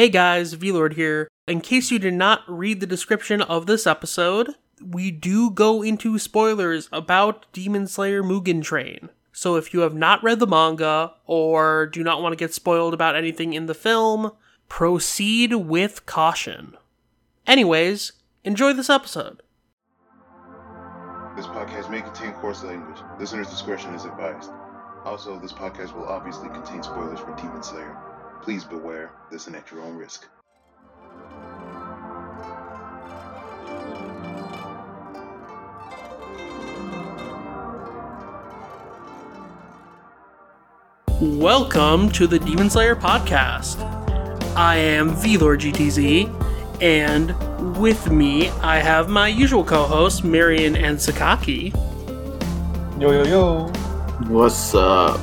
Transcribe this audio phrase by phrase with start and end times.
[0.00, 1.28] Hey guys, VLord here.
[1.46, 6.18] In case you did not read the description of this episode, we do go into
[6.18, 9.10] spoilers about Demon Slayer Mugen Train.
[9.30, 12.94] So if you have not read the manga or do not want to get spoiled
[12.94, 14.32] about anything in the film,
[14.70, 16.78] proceed with caution.
[17.46, 18.12] Anyways,
[18.42, 19.42] enjoy this episode.
[21.36, 22.96] This podcast may contain coarse language.
[23.18, 24.50] Listener's discretion is advised.
[25.04, 28.09] Also, this podcast will obviously contain spoilers for Demon Slayer.
[28.42, 30.26] Please beware, listen at your own risk.
[41.20, 43.78] Welcome to the Demon Slayer podcast.
[44.56, 51.74] I am VLord GTZ, and with me I have my usual co-hosts Marion and Sakaki.
[52.98, 53.66] Yo yo yo.
[54.28, 55.20] What's up?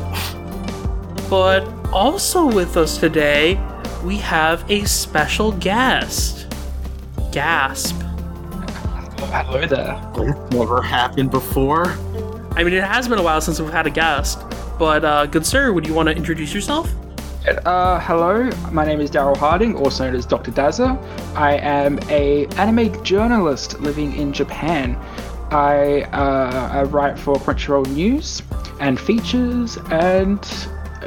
[1.32, 3.60] But also with us today,
[4.04, 6.48] we have a special guest.
[7.32, 7.96] Gasp.
[9.20, 10.00] Hello there.
[10.16, 11.88] It's never happened before.
[12.56, 14.40] I mean, it has been a while since we've had a guest,
[14.80, 16.92] but uh, good sir, would you want to introduce yourself?
[17.48, 20.52] Uh, hello, my name is Daryl Harding, also known as Dr.
[20.52, 20.98] Daza.
[21.36, 24.96] I am a anime journalist living in Japan.
[25.52, 28.42] I, uh, I write for Crunchyroll News
[28.80, 30.42] and features, and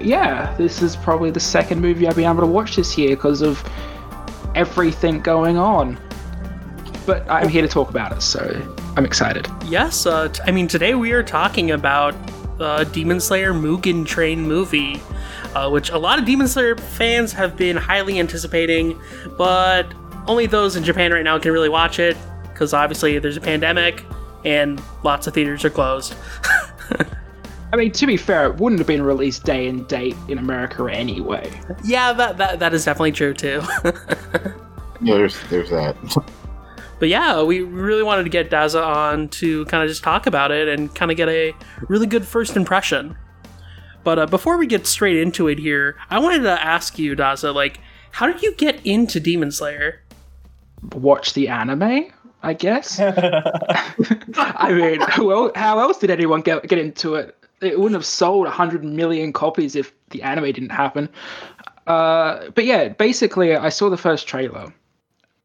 [0.02, 3.42] yeah, this is probably the second movie I've been able to watch this year because
[3.42, 3.62] of
[4.54, 5.98] everything going on.
[7.06, 8.40] But I'm here to talk about it, so
[8.96, 9.48] I'm excited.
[9.66, 12.14] Yes, uh, t- I mean, today we are talking about
[12.60, 15.00] uh, Demon Slayer Mugen Train movie,
[15.54, 19.00] uh, which a lot of Demon Slayer fans have been highly anticipating,
[19.36, 19.86] but
[20.26, 22.16] only those in Japan right now can really watch it
[22.52, 24.04] because obviously there's a pandemic
[24.44, 26.14] and lots of theaters are closed.
[27.72, 30.86] I mean, to be fair, it wouldn't have been released day and date in America
[30.90, 31.50] anyway.
[31.84, 33.62] yeah, that, that that is definitely true too.
[35.02, 35.96] Yeah, there's there's that.
[36.98, 40.50] But yeah, we really wanted to get Daza on to kind of just talk about
[40.50, 41.55] it and kind of get a
[41.89, 43.17] really good first impression.
[44.05, 47.55] But uh, before we get straight into it here, I wanted to ask you, Daza,
[47.55, 47.80] like,
[48.11, 50.02] how did you get into Demon Slayer?
[50.92, 52.08] Watch the anime,
[52.42, 53.00] I guess.
[53.00, 57.34] I mean, well, how else did anyone get get into it?
[57.60, 61.08] It wouldn't have sold 100 million copies if the anime didn't happen.
[61.86, 64.72] Uh, but yeah, basically, I saw the first trailer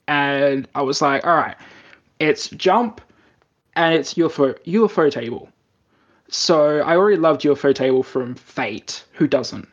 [0.07, 1.55] and I was like, all right,
[2.19, 3.01] it's Jump
[3.75, 5.49] and it's UFO, Ufotable.
[6.29, 9.03] So I already loved Ufotable from Fate.
[9.13, 9.67] Who doesn't?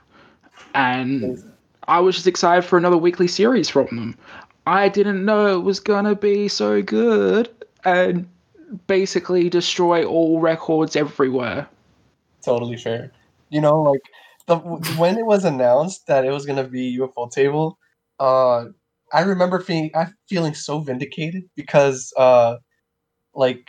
[0.74, 1.42] And
[1.88, 4.18] I was just excited for another weekly series from them.
[4.66, 7.50] I didn't know it was gonna be so good
[7.84, 8.28] and
[8.86, 11.68] basically destroy all records everywhere.
[12.44, 13.12] Totally fair.
[13.50, 14.00] You know, like
[14.46, 14.56] the
[14.98, 17.74] when it was announced that it was gonna be Ufotable,
[18.18, 18.66] uh,
[19.12, 22.56] I remember feeling I feeling so vindicated because uh,
[23.34, 23.66] like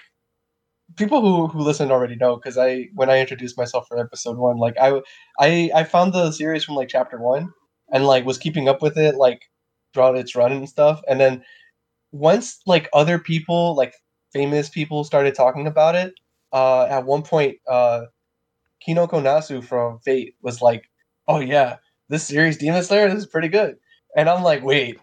[0.97, 4.57] people who who listen already know because I when I introduced myself for episode one,
[4.57, 5.01] like I
[5.39, 7.51] I I found the series from like chapter one
[7.91, 9.41] and like was keeping up with it like
[9.93, 11.43] throughout its run and stuff, and then
[12.11, 13.93] once like other people like
[14.33, 16.13] famous people started talking about it,
[16.53, 18.03] uh, at one point, uh,
[18.87, 20.89] Kinoko Nasu from Fate was like,
[21.27, 21.77] "Oh yeah,
[22.09, 23.77] this series Demon Slayer this is pretty good,"
[24.15, 24.99] and I'm like, "Wait,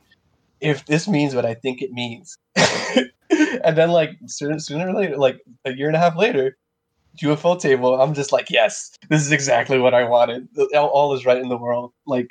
[0.61, 5.17] if this means what I think it means," and then like sooner, sooner or later,
[5.17, 6.57] like a year and a half later,
[7.23, 10.49] Ufotable, I'm just like, "Yes, this is exactly what I wanted.
[10.75, 12.29] All, all is right in the world." Like,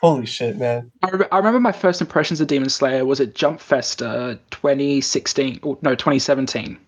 [0.00, 0.90] holy shit, man!
[1.02, 4.34] I, re- I remember my first impressions of Demon Slayer was at Jump Festa uh,
[4.50, 6.78] 2016, or no, 2017.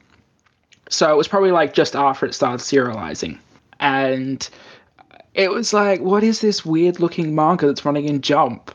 [0.90, 3.38] So it was probably like just after it started serializing.
[3.80, 4.48] And
[5.34, 8.74] it was like, what is this weird looking manga that's running in Jump?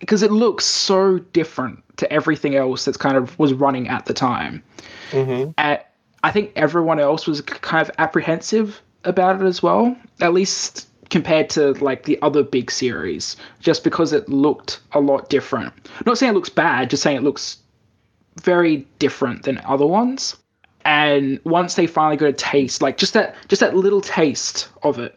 [0.00, 4.14] Because it looks so different to everything else that's kind of was running at the
[4.14, 4.62] time.
[5.10, 5.50] Mm-hmm.
[5.58, 5.78] And
[6.24, 11.50] I think everyone else was kind of apprehensive about it as well, at least compared
[11.50, 15.72] to like the other big series, just because it looked a lot different.
[16.06, 17.58] Not saying it looks bad, just saying it looks
[18.40, 20.36] very different than other ones.
[20.84, 24.98] And once they finally got a taste, like just that, just that little taste of
[24.98, 25.16] it,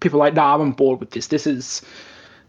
[0.00, 1.28] people like, nah, I'm on board with this.
[1.28, 1.82] This is,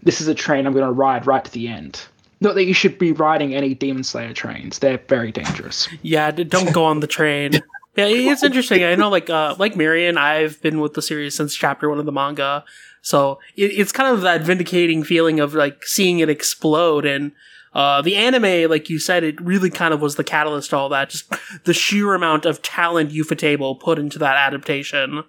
[0.04, 2.06] this is a train I'm going to ride right to the end.
[2.42, 5.88] Not that you should be riding any Demon Slayer trains; they're very dangerous.
[6.02, 7.62] Yeah, don't go on the train.
[7.98, 8.84] Yeah, it's interesting.
[8.84, 12.06] I know, like, uh, like Marion, I've been with the series since chapter one of
[12.06, 12.66] the manga,
[13.02, 17.06] so it, it's kind of that vindicating feeling of like seeing it explode.
[17.06, 17.32] And
[17.76, 20.90] uh, the anime, like you said, it really kind of was the catalyst to all
[20.90, 21.10] that.
[21.10, 21.32] Just
[21.66, 25.24] the sheer amount of talent Ufotable put into that adaptation,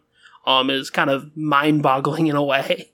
[0.47, 2.91] um, is kind of mind-boggling in a way.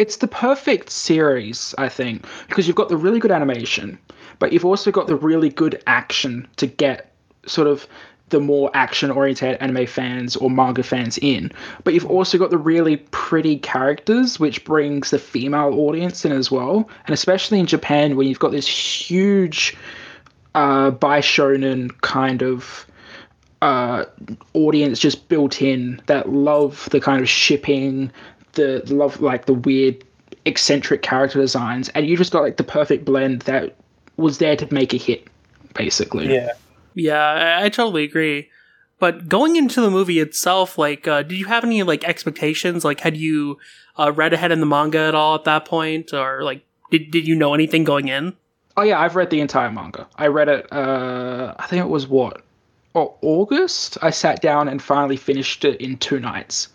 [0.00, 3.98] it's the perfect series, I think, because you've got the really good animation,
[4.38, 7.12] but you've also got the really good action to get
[7.44, 7.86] sort of
[8.30, 11.52] the more action oriented anime fans or manga fans in.
[11.84, 16.50] But you've also got the really pretty characters, which brings the female audience in as
[16.50, 16.88] well.
[17.06, 19.76] And especially in Japan, where you've got this huge
[20.54, 22.86] uh, by shonen kind of
[23.62, 24.04] uh,
[24.54, 28.10] audience just built in that love the kind of shipping,
[28.52, 30.02] the love like the weird
[30.46, 33.76] eccentric character designs, and you just got like the perfect blend that
[34.16, 35.26] was there to make a hit,
[35.74, 36.32] basically.
[36.32, 36.52] Yeah.
[36.94, 37.20] Yeah,
[37.60, 38.50] I, I totally agree.
[38.98, 42.84] But going into the movie itself, like, uh, did you have any like expectations?
[42.84, 43.58] Like, had you
[43.98, 47.26] uh, read ahead in the manga at all at that point, or like, did did
[47.26, 48.34] you know anything going in?
[48.76, 50.06] Oh yeah, I've read the entire manga.
[50.16, 50.70] I read it.
[50.72, 52.42] Uh, I think it was what,
[52.94, 53.96] oh, August.
[54.02, 56.68] I sat down and finally finished it in two nights.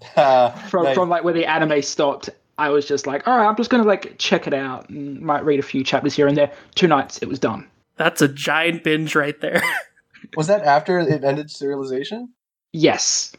[0.14, 0.94] From Nice.
[0.94, 3.82] from like where the anime stopped, I was just like, all right, I'm just gonna
[3.82, 6.52] like check it out and might read a few chapters here and there.
[6.76, 7.66] Two nights, it was done.
[7.98, 9.62] That's a giant binge right there.
[10.36, 12.28] Was that after it ended serialization?
[12.72, 13.32] Yes,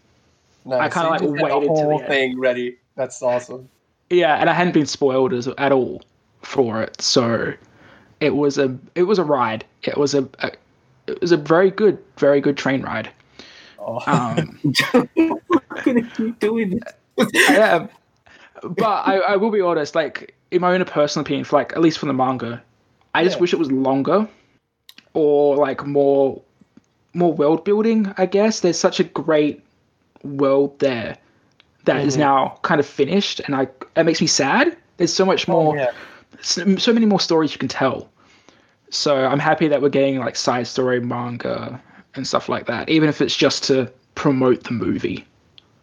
[0.65, 0.93] Nice.
[0.93, 2.07] kinda, So like, waited the till the whole end.
[2.07, 2.77] thing ready.
[2.95, 3.69] That's awesome.
[4.09, 6.01] yeah, and I hadn't been spoiled as, at all
[6.41, 7.53] for it, so
[8.19, 9.65] it was a it was a ride.
[9.83, 10.51] It was a, a
[11.07, 13.09] it was a very good, very good train ride.
[13.79, 13.99] Oh.
[14.07, 14.59] Um,
[15.15, 16.81] We're gonna keep doing
[17.17, 17.29] this.
[17.49, 17.87] yeah,
[18.63, 19.95] but I, I will be honest.
[19.95, 22.61] Like in my own personal opinion, for like at least from the manga,
[23.15, 23.41] I just Yeah.
[23.41, 24.27] wish it was longer
[25.13, 26.41] or like more
[27.13, 28.13] more world building.
[28.17, 29.63] I guess there's such a great
[30.23, 31.17] world there
[31.85, 32.19] that is Mhm.
[32.19, 34.77] now kind of finished, and I it makes me sad.
[34.97, 35.91] There's so much more, Oh, yeah.
[36.41, 38.09] so, so many more stories you can tell.
[38.91, 41.81] So I'm happy that we're getting like side story manga
[42.15, 45.25] and stuff like that, even if it's just to promote the movie.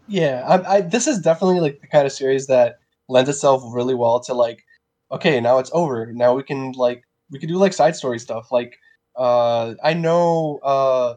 [0.07, 3.95] Yeah, I, I, this is definitely like the kind of series that lends itself really
[3.95, 4.65] well to like,
[5.11, 6.13] okay, now it's over.
[6.13, 8.53] Now we can like we can do like side story stuff.
[8.53, 8.79] Like,
[9.17, 11.15] uh, I know uh,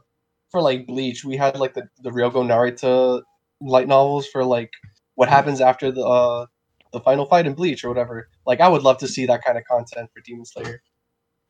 [0.51, 3.21] for like Bleach, we had like the the Ryohgo Narita
[3.61, 4.71] light novels for like
[5.15, 6.45] what happens after the uh,
[6.91, 8.29] the final fight in Bleach or whatever.
[8.45, 10.81] Like, I would love to see that kind of content for Demon Slayer.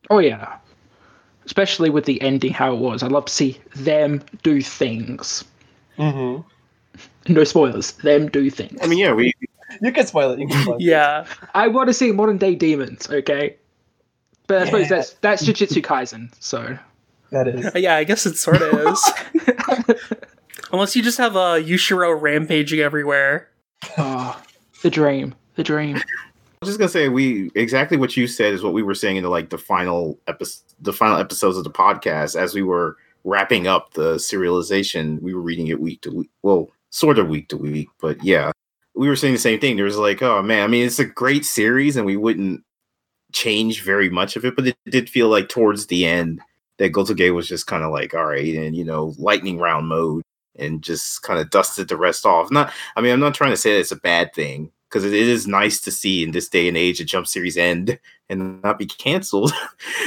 [0.09, 0.57] Oh yeah.
[1.45, 3.01] Especially with the ending how it was.
[3.01, 5.43] I'd love to see them do things.
[5.97, 7.33] Mm-hmm.
[7.33, 7.93] No spoilers.
[7.93, 8.79] Them do things.
[8.81, 9.33] I mean, yeah, we
[9.81, 10.39] You can spoil it.
[10.39, 10.81] You can spoil it.
[10.83, 13.55] yeah, I want to see modern day demons, okay?
[14.49, 16.75] But I suppose that's that's Jujutsu Kaisen, so
[17.29, 17.69] that is.
[17.75, 17.95] yeah.
[17.95, 19.11] I guess it sort of is.
[20.73, 23.47] Unless you just have uh, Yushiro rampaging everywhere.
[23.99, 24.41] oh,
[24.81, 25.35] the dream.
[25.53, 25.97] The dream.
[25.97, 26.01] I
[26.61, 29.23] was just gonna say we exactly what you said is what we were saying in
[29.23, 33.67] the like the final episode, the final episodes of the podcast as we were wrapping
[33.67, 35.21] up the serialization.
[35.21, 38.51] We were reading it week to week, well, sort of week to week, but yeah,
[38.95, 39.75] we were saying the same thing.
[39.75, 42.63] There was like, oh man, I mean, it's a great series, and we wouldn't
[43.31, 46.41] change very much of it, but it did feel like towards the end
[46.77, 50.23] that Gotoge was just kind of like, all right, and you know, lightning round mode,
[50.57, 52.51] and just kind of dusted the rest off.
[52.51, 55.13] Not, I mean, I'm not trying to say that it's a bad thing because it
[55.13, 57.99] is nice to see in this day and age a jump series end
[58.29, 59.51] and not be canceled.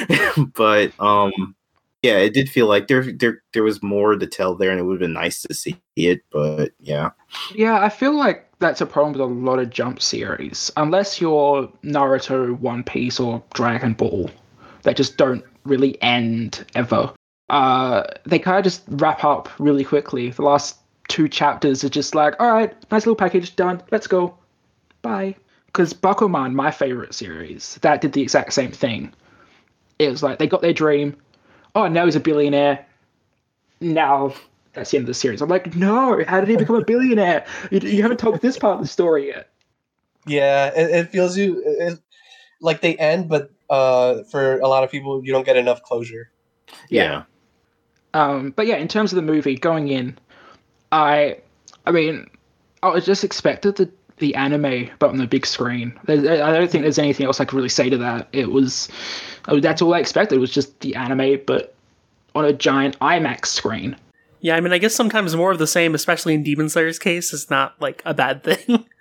[0.55, 1.55] but um,
[2.03, 4.83] yeah, it did feel like there there there was more to tell there, and it
[4.83, 6.23] would have been nice to see it.
[6.31, 7.11] But yeah,
[7.55, 10.71] Yeah, I feel like that's a problem with a lot of jump series.
[10.77, 14.31] Unless you're Naruto, One Piece, or Dragon Ball,
[14.83, 17.13] that just don't really end ever.
[17.51, 20.31] Uh, they kind of just wrap up really quickly.
[20.31, 20.79] The last
[21.09, 23.83] two chapters are just like, all right, nice little package, done.
[23.91, 24.35] Let's go.
[25.03, 25.37] Bye.
[25.67, 29.13] Because Bakuman, my favorite series, that did the exact same thing.
[29.99, 31.17] It was like they got their dream.
[31.75, 32.85] Oh, now he's a billionaire.
[33.81, 34.35] Now
[34.73, 35.43] that's the end of the series.
[35.43, 37.47] I'm like, no, how did he become a billionaire?
[37.71, 39.49] You, you haven't told this part of the story yet.
[40.27, 41.99] Yeah, it, it feels you it,
[42.61, 46.31] like they end, but uh, for a lot of people, you don't get enough closure.
[46.89, 47.25] yeah,
[48.15, 50.19] Um, but yeah, in terms of the movie going in,
[50.91, 51.39] I,
[51.87, 52.29] I mean,
[52.83, 55.99] I was just expected the the anime, but on the big screen.
[56.07, 58.29] I don't think there's anything else I could really say to that.
[58.33, 58.89] It was,
[59.47, 61.75] I mean, that's all I expected It was just the anime, but
[62.35, 63.97] on a giant IMAX screen.
[64.43, 67.33] Yeah, I mean, I guess sometimes more of the same, especially in Demon Slayer's case,
[67.33, 68.85] is not like a bad thing.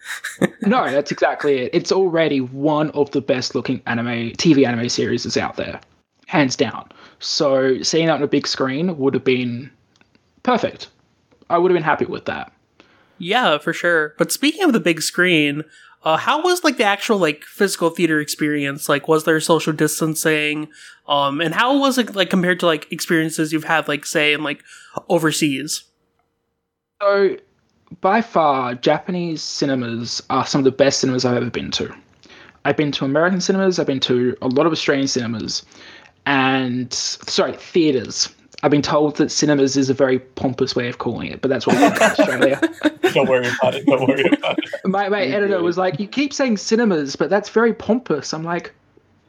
[0.64, 1.70] No, that's exactly it.
[1.74, 5.80] It's already one of the best looking anime TV anime series is out there,
[6.26, 6.90] hands down.
[7.20, 9.70] So seeing that on a big screen would have been
[10.42, 10.88] perfect.
[11.52, 12.52] I would have been happy with that.
[13.20, 14.16] yeah, for sure.
[14.18, 15.64] But speaking of the big screen,
[16.04, 18.90] uh, how was like the actual like physical theater experience?
[18.90, 20.70] Like, was there social distancing?
[21.08, 24.44] Um, and how was it like compared to like experiences you've had, like say in
[24.44, 24.64] like
[25.10, 25.84] overseas?
[27.02, 27.38] So
[28.00, 31.94] by far, Japanese cinemas are some of the best cinemas I've ever been to.
[32.64, 35.66] I've been to American cinemas, I've been to a lot of Australian cinemas,
[36.26, 38.30] and sorry, theaters.
[38.64, 41.66] I've been told that cinemas is a very pompous way of calling it, but that's
[41.66, 42.02] what we call it in
[42.52, 43.14] Australia.
[43.14, 43.86] Don't worry about it.
[43.86, 44.66] Don't worry about it.
[44.86, 48.74] My, my editor was like, "You keep saying cinemas, but that's very pompous." I'm like,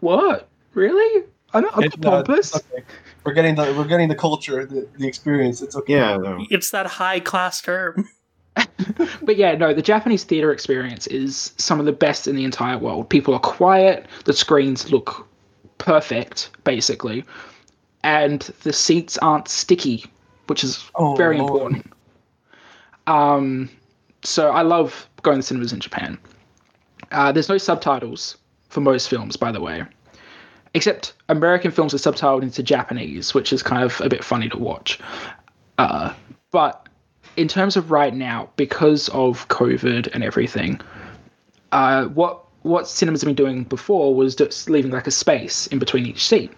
[0.00, 0.48] "What?
[0.74, 1.24] Really?
[1.54, 2.84] I'm not, I'm It's not not- pompous." okay.
[3.24, 5.62] We're getting the we're getting the culture, the, the experience.
[5.62, 5.94] It's okay.
[5.94, 6.44] Yeah, no.
[6.50, 8.08] It's that high class term.
[9.22, 12.76] But yeah, no, the Japanese theater experience is some of the best in the entire
[12.76, 13.08] world.
[13.08, 15.26] People are quiet, the screens look
[15.78, 17.24] perfect, basically,
[18.04, 20.04] and the seats aren't sticky,
[20.47, 21.50] which is Oh, very Lord.
[21.50, 21.92] important.
[23.06, 23.71] Um,
[24.23, 26.18] so I love going to cinemas in Japan.
[27.11, 28.37] Uh, there's no subtitles
[28.68, 29.85] for most films, by the way,
[30.75, 34.59] except American films are subtitled into Japanese, which is kind of a bit funny to
[34.59, 34.99] watch.
[35.78, 36.12] Uh,
[36.50, 36.88] but
[37.37, 40.80] in terms of right now, because of COVID and everything,
[41.73, 45.80] uh, what what cinemas have been doing before was just leaving like a space in
[45.80, 46.52] between each seat,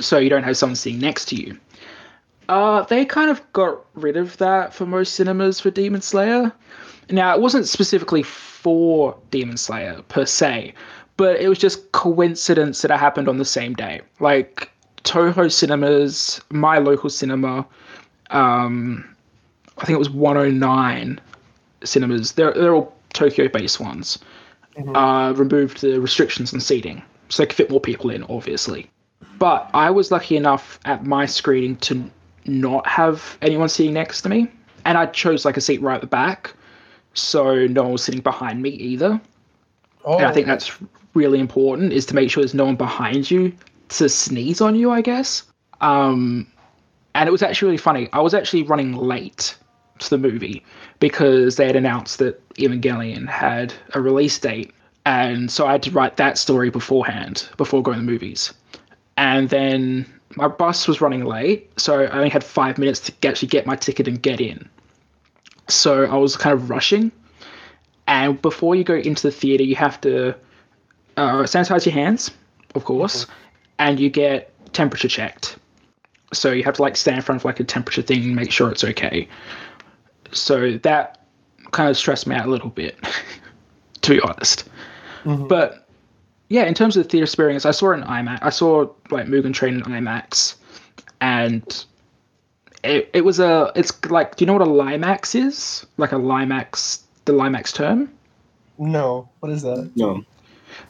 [0.00, 1.58] so you don't have someone sitting next to you.
[2.48, 6.52] Uh, they kind of got rid of that for most cinemas for Demon Slayer.
[7.10, 10.74] Now, it wasn't specifically for Demon Slayer per se,
[11.16, 14.00] but it was just coincidence that it happened on the same day.
[14.20, 14.70] Like
[15.04, 17.66] Toho Cinemas, my local cinema,
[18.30, 19.16] um,
[19.78, 21.20] I think it was 109
[21.84, 22.32] cinemas.
[22.32, 24.18] They're they're all Tokyo-based ones.
[24.94, 28.90] Uh, removed the restrictions on seating, so they could fit more people in, obviously.
[29.38, 32.10] But I was lucky enough at my screening to
[32.46, 34.48] not have anyone sitting next to me,
[34.84, 36.54] and I chose like a seat right at the back,
[37.14, 39.20] so no one was sitting behind me either.
[40.04, 40.78] Oh, And I think that's
[41.14, 43.52] really important is to make sure there's no one behind you
[43.88, 45.42] to sneeze on you, I guess.
[45.80, 46.46] Um,
[47.14, 48.08] and it was actually really funny.
[48.12, 49.56] I was actually running late
[49.98, 50.64] to the movie
[51.00, 54.72] because they had announced that Evangelion had a release date.
[55.06, 58.52] And so I had to write that story beforehand, before going to the movies.
[59.16, 60.06] And then
[60.36, 63.76] my bus was running late, so I only had five minutes to actually get my
[63.76, 64.68] ticket and get in.
[65.68, 67.10] So I was kind of rushing.
[68.06, 70.34] And before you go into the theater, you have to
[71.16, 72.30] uh, sanitize your hands,
[72.74, 73.26] of course,
[73.78, 75.56] and you get temperature checked.
[76.32, 78.52] So you have to like stand in front of like a temperature thing and make
[78.52, 79.28] sure it's okay.
[80.32, 81.24] So that
[81.70, 82.96] kind of stressed me out a little bit,
[84.02, 84.68] to be honest.
[85.48, 85.85] But
[86.48, 88.38] yeah, in terms of the theater experience, I saw an IMAX.
[88.42, 90.54] I saw like Mugen Train in IMAX,
[91.20, 91.84] and
[92.84, 93.72] it, it was a.
[93.74, 95.86] It's like, do you know what a LieMAX is?
[95.96, 98.10] Like a LieMAX, the LieMAX term.
[98.78, 99.28] no.
[99.40, 99.90] What is that?
[99.96, 100.24] No.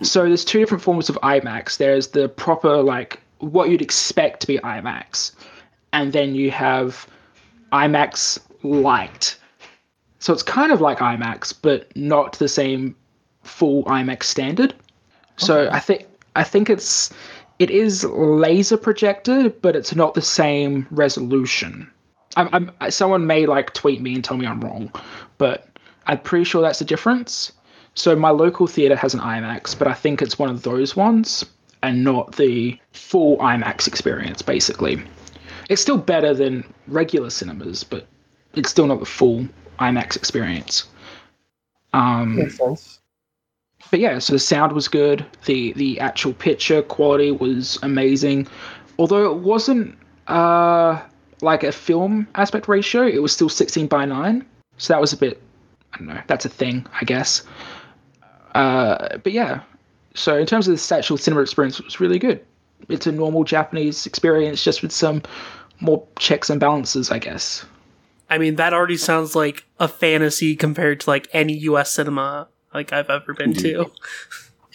[0.03, 1.79] So there's two different forms of IMAX.
[1.79, 5.33] There's the proper like what you'd expect to be IMAX,
[5.93, 7.07] and then you have
[7.73, 9.39] IMAX Light.
[10.19, 12.97] So it's kind of like IMAX, but not the same
[13.43, 14.75] full IMAX standard.
[15.37, 17.12] So I think I think it's
[17.59, 21.90] it is laser projected, but it's not the same resolution.
[22.37, 24.93] I'm, I'm someone may like tweet me and tell me I'm wrong,
[25.38, 25.69] but
[26.07, 27.52] I'm pretty sure that's the difference.
[27.95, 31.47] So my local theater has an IMAX, but I think it's one of those ones
[31.83, 35.02] and not the full IMAX experience, basically.
[35.71, 38.07] It's still better than regular cinemas, but
[38.55, 39.49] it's still not the full
[39.81, 40.85] IMAX experience.
[41.95, 43.00] Um, Makes sense.
[43.90, 45.25] But yeah, so the sound was good.
[45.45, 48.47] The the actual picture quality was amazing.
[48.99, 49.97] Although it wasn't
[50.28, 51.00] uh
[51.43, 54.45] like a film aspect ratio, it was still 16 by 9.
[54.78, 55.43] So that was a bit
[55.93, 57.43] I don't know, that's a thing, I guess.
[58.55, 59.61] Uh but yeah.
[60.14, 62.45] So in terms of the actual cinema experience, it was really good.
[62.88, 65.23] It's a normal Japanese experience just with some
[65.81, 67.66] more checks and balances, I guess.
[68.28, 72.92] I mean, that already sounds like a fantasy compared to like any US cinema like
[72.92, 73.90] I've ever been to.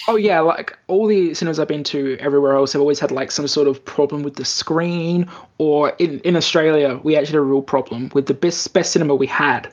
[0.07, 3.29] Oh yeah, like all the cinemas I've been to everywhere else have always had like
[3.29, 5.29] some sort of problem with the screen,
[5.59, 9.13] or in, in Australia we actually had a real problem with the best best cinema
[9.15, 9.71] we had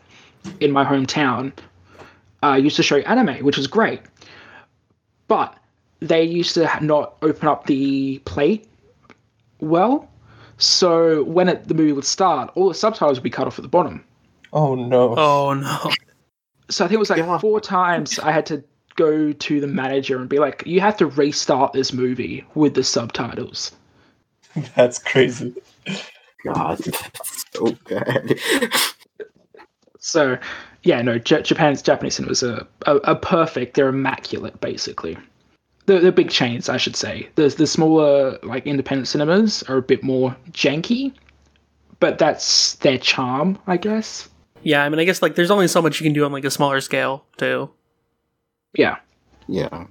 [0.61, 1.53] in my hometown.
[2.45, 4.01] Uh, used to show anime, which was great,
[5.27, 5.57] but
[6.01, 8.69] they used to not open up the plate
[9.61, 10.09] well.
[10.59, 13.63] So when it, the movie would start, all the subtitles would be cut off at
[13.63, 14.05] the bottom.
[14.53, 15.17] Oh no.
[15.17, 15.91] Oh no.
[16.71, 17.39] So I think it was like Yeah.
[17.39, 18.63] four times I had to
[18.97, 22.85] go to the manager and be like, "You have to restart this movie with the
[22.85, 23.73] subtitles."
[24.75, 25.55] That's crazy.
[26.45, 28.39] God, that's so bad.
[29.99, 30.39] So,
[30.85, 33.75] yeah, no, J- Japan's Japanese cinemas are, are, are perfect.
[33.75, 35.19] They're immaculate, basically.
[35.87, 37.29] The the big chains, I should say.
[37.35, 41.13] The the smaller like independent cinemas are a bit more janky,
[42.01, 44.29] but that's their charm, I guess.
[44.63, 46.45] Yeah, I mean, I guess like there's only so much you can do on like
[46.45, 47.71] a smaller scale too.
[48.75, 48.97] Yeah.
[49.47, 49.87] Yeah.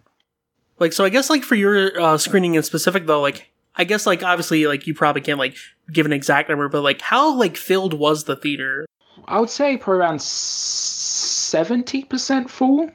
[0.79, 4.05] Like, so I guess like for your uh, screening in specific though, like I guess
[4.05, 5.55] like obviously like you probably can't like
[5.91, 8.85] give an exact number, but like how like filled was the theater?
[9.25, 12.89] I would say probably around seventy percent full.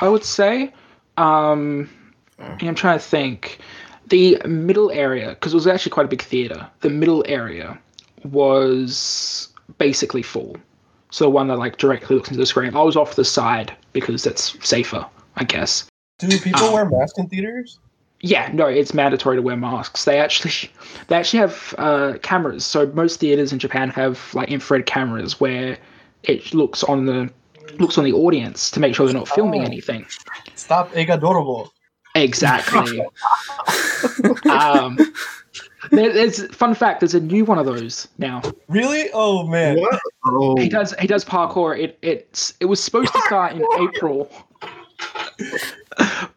[0.00, 0.72] I would say.
[1.16, 1.88] Um,
[2.38, 3.58] I'm trying to think.
[4.08, 6.66] The middle area, because it was actually quite a big theater.
[6.80, 7.78] The middle area
[8.24, 10.56] was basically full.
[11.10, 12.74] So the one that like directly looks into the screen.
[12.74, 15.86] I was off the side because that's safer, I guess.
[16.18, 17.78] Do people Um, wear masks in theaters?
[18.20, 20.04] Yeah, no, it's mandatory to wear masks.
[20.04, 20.70] They actually,
[21.06, 22.64] they actually have uh, cameras.
[22.66, 25.78] So most theaters in Japan have like infrared cameras where
[26.24, 27.30] it looks on the
[27.78, 29.66] looks on the audience to make sure they're not filming Oh.
[29.66, 30.04] anything.
[30.56, 31.68] Stop Eiga Dorobo.
[32.16, 33.00] Exactly.
[34.50, 34.98] um,
[35.90, 37.00] there, there's fun fact.
[37.00, 38.42] There's a new one of those now.
[38.68, 39.08] Really?
[39.12, 39.78] Oh man.
[39.80, 40.00] What?
[40.24, 41.78] Oh, He does he does parkour.
[41.78, 44.30] It it's it was supposed to start in April,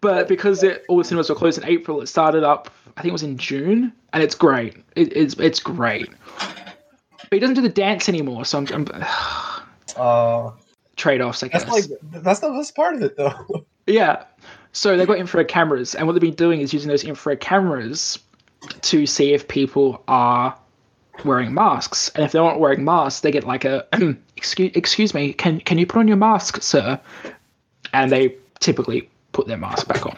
[0.02, 2.70] but because it, all the cinemas were closed in April, it started up.
[2.98, 4.76] I think it was in June, and it's great.
[4.96, 6.10] It, it's it's great.
[6.38, 8.88] But he doesn't do the dance anymore, so I'm, I'm
[9.96, 10.52] Uh,
[10.98, 11.44] trade offs.
[11.44, 11.64] I guess.
[11.64, 13.66] that's like that's the best part of it though.
[13.88, 14.26] Yeah.
[14.74, 18.20] So they've got infrared cameras, and what they've been doing is using those infrared cameras
[18.82, 20.56] to see if people are
[21.26, 22.10] wearing masks.
[22.16, 23.86] And if they're not wearing masks, they get like a
[24.38, 27.00] excuse excuse me, can can you put on your mask, sir?
[27.94, 30.18] And they typically put their mask back on.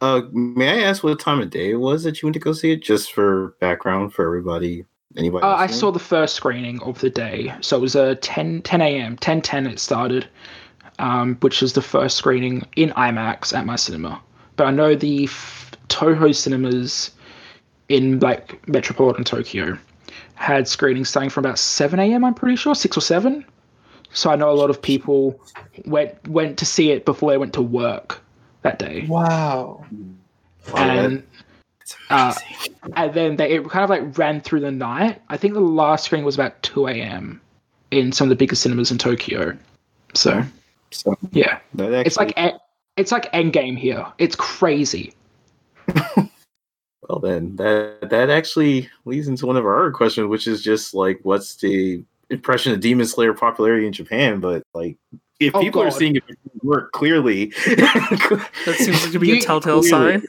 [0.00, 2.52] uh, may I ask what time of day it was that you went to go
[2.52, 2.82] see it?
[2.82, 4.84] Just for background for everybody.
[5.16, 5.44] Anybody?
[5.44, 7.52] Uh, I saw the first screening of the day.
[7.60, 9.16] So it was a 10, 10 a.m.
[9.16, 10.28] 10 10 it started,
[11.00, 14.22] um, which was the first screening in IMAX at my cinema.
[14.54, 17.10] But I know the f- Toho cinemas
[17.90, 19.76] in like metropolitan Tokyo
[20.36, 22.24] had screenings starting from about 7 a.m.
[22.24, 23.44] I'm pretty sure, 6 or 7.
[24.12, 25.38] So I know a lot of people
[25.84, 28.22] went went to see it before they went to work
[28.62, 29.06] that day.
[29.06, 29.84] Wow.
[30.72, 31.22] Wow, And
[32.10, 32.34] uh,
[32.94, 35.20] and then they it kind of like ran through the night.
[35.28, 37.40] I think the last screening was about 2 a.m.
[37.90, 39.56] in some of the biggest cinemas in Tokyo.
[40.14, 40.42] So
[40.90, 42.38] so yeah, actually, it's like
[42.96, 44.06] it's like Endgame here.
[44.18, 45.12] It's crazy.
[47.10, 50.94] well then that that actually leads into one of our other questions, which is just
[50.94, 54.38] like, what's the impression of Demon Slayer popularity in Japan?
[54.38, 54.96] But like,
[55.40, 56.22] if Oh, people are seeing it
[56.62, 60.20] work clearly, That seems to be a telltale Clearly.
[60.20, 60.26] sign.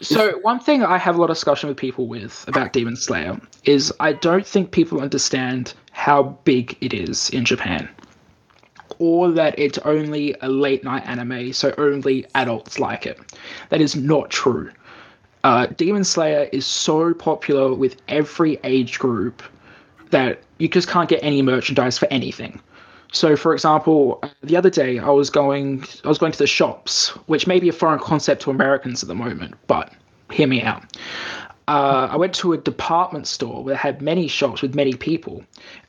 [0.00, 3.40] So one thing I have a lot of discussion with people with about Demon Slayer
[3.64, 7.88] is I don't think people understand how big it is in Japan.
[8.98, 13.18] Or that it's only a late night anime, so only adults like it.
[13.70, 14.70] That is not true.
[15.44, 19.42] Uh, Demon Slayer is so popular with every age group
[20.10, 22.60] that you just can't get any merchandise for anything.
[23.12, 26.46] So, for example, uh, the other day I was going, I was going to the
[26.46, 29.92] shops, which may be a foreign concept to Americans at the moment, but
[30.30, 30.84] hear me out.
[31.68, 35.44] Uh, I went to a department store where had many shops with many people,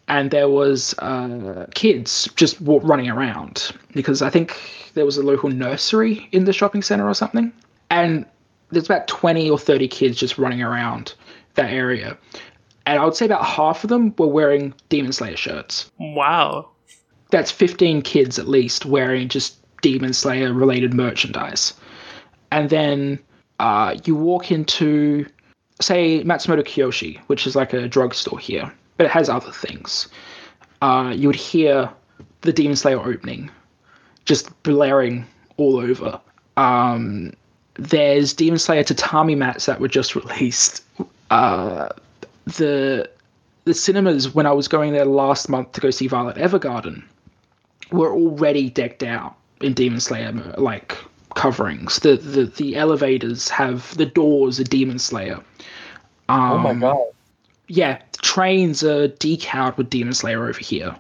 [0.08, 4.60] and there was uh, kids just running around because I think
[4.94, 7.52] there was a local nursery in the shopping center or something,
[7.90, 8.26] and
[8.74, 11.14] there's about twenty or thirty kids just running around
[11.56, 12.18] that area,
[12.86, 16.70] and I would say about half of them were wearing Demon Slayer shirts Wow.
[17.30, 21.74] that's 15 kids at least wearing just Demon Slayer related merchandise.
[22.52, 23.20] And then
[23.60, 25.26] uh, you walk into,
[25.82, 30.08] say, Matsumoto Kiyoshi, which is like a drugstore here, but it has other things.
[30.82, 31.90] Uh, you would hear
[32.42, 33.50] the Demon Slayer opening
[34.26, 35.26] just blaring
[35.58, 36.20] all over.
[36.58, 37.34] Um,
[37.76, 40.84] there's Demon Slayer tatami mats that were just released.
[41.30, 41.90] Uh,
[42.46, 43.10] the
[43.66, 47.04] the cinemas when I was going there last month to go see Violet Evergarden
[47.92, 50.98] were already decked out in Demon Slayer like
[51.36, 52.00] coverings.
[52.00, 55.40] The the the elevators have the doors are Demon Slayer.
[56.30, 57.06] Um, Oh my god.
[57.70, 60.96] Yeah, trains are decaled with Demon Slayer over here.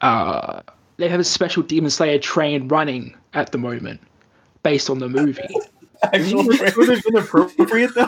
[0.00, 0.62] Uh,
[0.96, 4.00] they have a special Demon Slayer train running at the moment,
[4.62, 5.42] based on the movie.
[6.02, 8.04] Actual would have been appropriate though.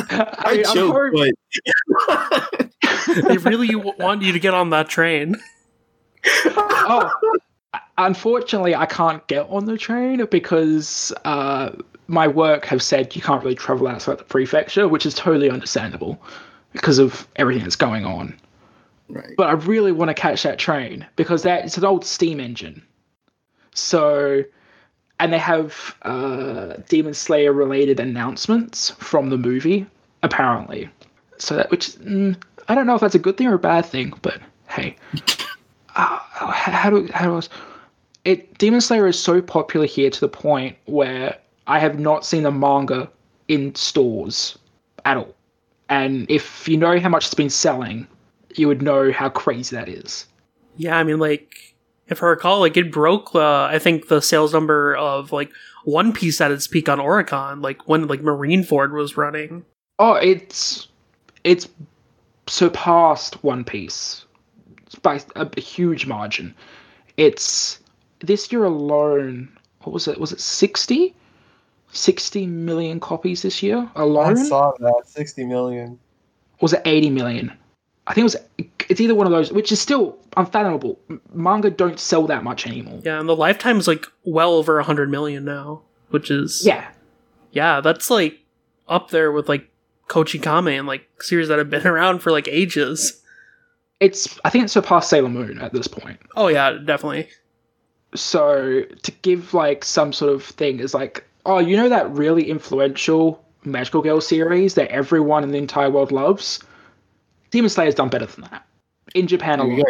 [0.00, 1.32] I I mean, I'm joke, horrib-
[2.08, 2.70] but
[3.28, 5.36] They really want you to get on that train.
[6.46, 7.10] oh,
[7.98, 11.70] unfortunately, I can't get on the train because uh,
[12.08, 16.22] my work have said you can't really travel outside the prefecture, which is totally understandable
[16.72, 18.38] because of everything that's going on.
[19.12, 19.34] Right.
[19.36, 22.82] But I really want to catch that train because that it's an old steam engine.
[23.74, 24.42] So,
[25.20, 29.86] and they have uh, Demon Slayer related announcements from the movie,
[30.22, 30.88] apparently.
[31.38, 32.36] So that which mm,
[32.68, 34.96] I don't know if that's a good thing or a bad thing, but hey,
[35.96, 37.42] uh, how do how do I,
[38.24, 38.58] it?
[38.58, 42.50] Demon Slayer is so popular here to the point where I have not seen the
[42.50, 43.10] manga
[43.48, 44.58] in stores
[45.04, 45.34] at all.
[45.88, 48.06] And if you know how much it's been selling,
[48.58, 50.26] you would know how crazy that is.
[50.76, 51.74] Yeah, I mean, like,
[52.08, 55.50] if I recall, like, it broke, uh, I think, the sales number of, like,
[55.84, 59.64] One Piece at its peak on Oricon, like, when, like, Marineford was running.
[59.98, 60.88] Oh, it's
[61.44, 61.68] it's
[62.46, 64.24] surpassed One Piece
[65.02, 66.54] by a huge margin.
[67.16, 67.80] It's
[68.20, 69.56] this year alone.
[69.82, 70.18] What was it?
[70.18, 71.14] Was it 60?
[71.92, 74.38] 60 million copies this year alone?
[74.38, 75.02] I saw that.
[75.06, 75.98] 60 million.
[76.60, 77.52] was it 80 million?
[78.06, 78.36] I think it was.
[78.88, 80.98] It's either one of those, which is still unfathomable.
[81.32, 83.00] Manga don't sell that much anymore.
[83.04, 86.66] Yeah, and the lifetime's, like, well over 100 million now, which is.
[86.66, 86.88] Yeah,
[87.52, 88.40] Yeah, that's, like,
[88.88, 89.68] up there with, like,
[90.08, 93.22] Kochikame and, like, series that have been around for, like, ages.
[94.00, 94.38] it's.
[94.44, 96.18] I think it surpassed Sailor Moon at this point.
[96.36, 97.28] Oh, yeah, definitely.
[98.14, 102.50] So to give like some sort of thing is like, oh, you know that really
[102.50, 106.62] influential Magical Girl series that everyone in the entire world loves?
[107.52, 108.66] Demon Slayer's done better than that
[109.14, 109.84] in Japan we alone.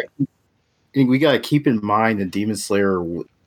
[0.95, 3.03] got we got to keep in mind that Demon Slayer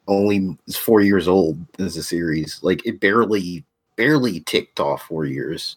[0.09, 2.59] only is four years old as a series.
[2.63, 3.65] Like it barely
[3.97, 5.77] barely ticked off four years.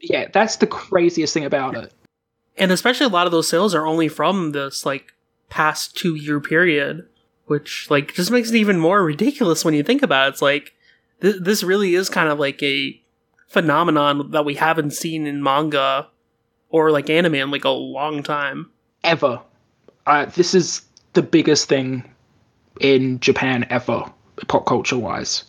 [0.00, 1.92] Yeah, that's the craziest thing about it.
[2.56, 5.12] And especially a lot of those sales are only from this, like,
[5.50, 7.06] past two year period,
[7.46, 10.30] which, like, just makes it even more ridiculous when you think about it.
[10.30, 10.74] It's like,
[11.20, 13.00] th- this really is kind of like a
[13.48, 16.08] phenomenon that we haven't seen in manga
[16.70, 18.70] or, like, anime in, like, a long time.
[19.04, 19.40] Ever.
[20.06, 22.04] Uh, this is the biggest thing
[22.80, 24.04] in Japan ever,
[24.48, 25.44] pop culture wise.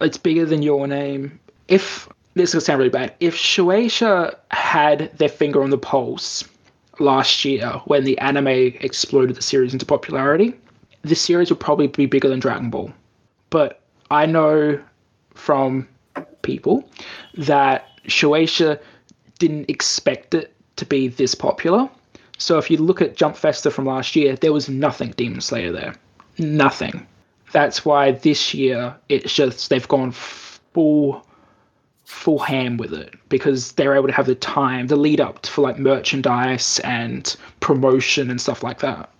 [0.00, 1.38] It's bigger than Your Name.
[1.68, 6.44] If this is sound really bad, if Shueisha had their finger on the pulse
[6.98, 10.54] last year when the anime exploded the series into popularity,
[11.02, 12.92] this series would probably be bigger than Dragon Ball.
[13.50, 14.80] But I know
[15.34, 15.88] from
[16.42, 16.88] people
[17.34, 18.78] that Shueisha
[19.38, 21.88] didn't expect it to be this popular.
[22.38, 25.72] So if you look at Jump Festa from last year, there was nothing Demon Slayer
[25.72, 25.94] there.
[26.38, 27.06] Nothing.
[27.52, 31.26] That's why this year it's just they've gone full
[32.04, 35.62] full ham with it because they're able to have the time, the lead up for
[35.62, 39.10] like merchandise and promotion and stuff like that.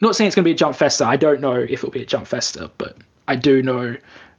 [0.00, 1.04] Not saying it's going to be a Jump Festa.
[1.04, 3.96] I don't know if it'll be a Jump Festa, but I do know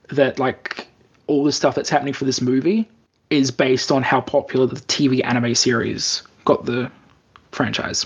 [0.10, 0.88] that like
[1.28, 2.89] all the stuff that's happening for this movie
[3.30, 6.92] is based on how popular the TV anime series got the
[7.52, 8.06] franchise.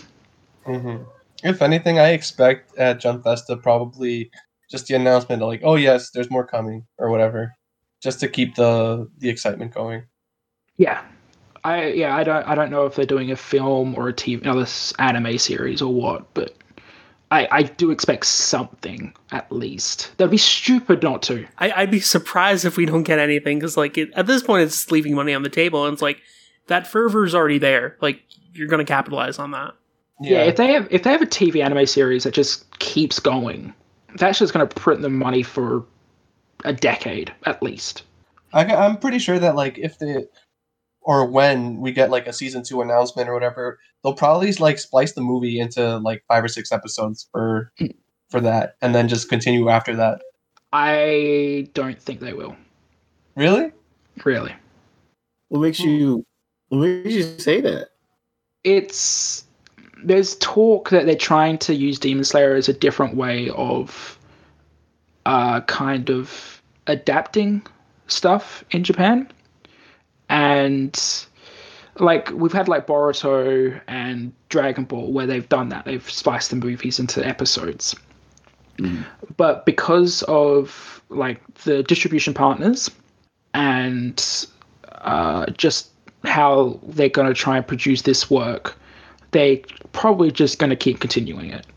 [0.66, 0.98] hmm
[1.44, 4.32] If anything, I expect at Jump Festa probably
[4.70, 7.56] just the announcement of like, oh yes, there's more coming or whatever,
[8.02, 10.04] just to keep the the excitement going.
[10.78, 11.04] Yeah.
[11.64, 14.42] I yeah, I don't I don't know if they're doing a film or a TV
[14.42, 14.68] another
[15.00, 16.54] anime series or what, but
[17.34, 20.16] I I do expect something at least.
[20.18, 21.46] That'd be stupid not to.
[21.58, 24.64] I- I'd be surprised if we don't get anything because, like, it, at this point,
[24.64, 26.22] it's leaving money on the table, and it's like
[26.68, 27.98] that fervor's already there.
[28.02, 28.22] Like,
[28.54, 29.74] you're going to capitalize on that.
[30.22, 30.44] Yeah.
[30.44, 33.74] if they have if they have a TV anime series that just keeps going,
[34.16, 35.84] that's just going to print them money for
[36.64, 38.04] a decade at least.
[38.54, 40.30] I, I'm pretty sure that like if the
[41.04, 45.14] or when we get like a season two announcement or whatever, they'll probably like splice
[45.14, 47.72] the movie into like five or six episodes for
[48.30, 50.22] for that, and then just continue after that.
[50.72, 52.56] I don't think they will.
[53.36, 53.72] Really?
[54.24, 54.56] Really.
[55.50, 56.26] What makes you
[56.70, 57.90] what makes you say that?
[58.64, 59.46] it's
[60.04, 64.18] there's talk that they're trying to use Demon Slayer as a different way of
[65.26, 67.66] uh kind of adapting
[68.08, 69.30] stuff in Japan.
[70.30, 71.00] And
[72.00, 75.86] like we've had like Boruto and Dragon Ball where they've done that.
[75.86, 77.96] They've spliced the movies into episodes.
[78.78, 79.06] Mhm.
[79.38, 82.90] But because of like the distribution partners
[83.54, 84.48] and
[85.04, 85.90] uh, just
[86.24, 88.78] how they're going to try and produce this work,
[89.32, 89.58] they
[89.92, 91.68] probably just going to keep continuing it.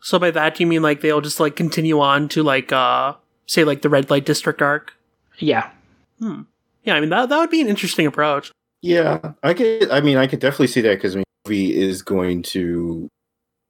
[0.00, 3.14] So by that, you mean like they'll just like continue on to like uh
[3.46, 4.92] say like the red light district arc?
[5.38, 5.70] Yeah,
[6.84, 8.52] Yeah, I mean that that would be an interesting approach.
[8.82, 9.90] Yeah, I could.
[9.90, 13.08] I mean, I could definitely see that because I mean, movie is going to,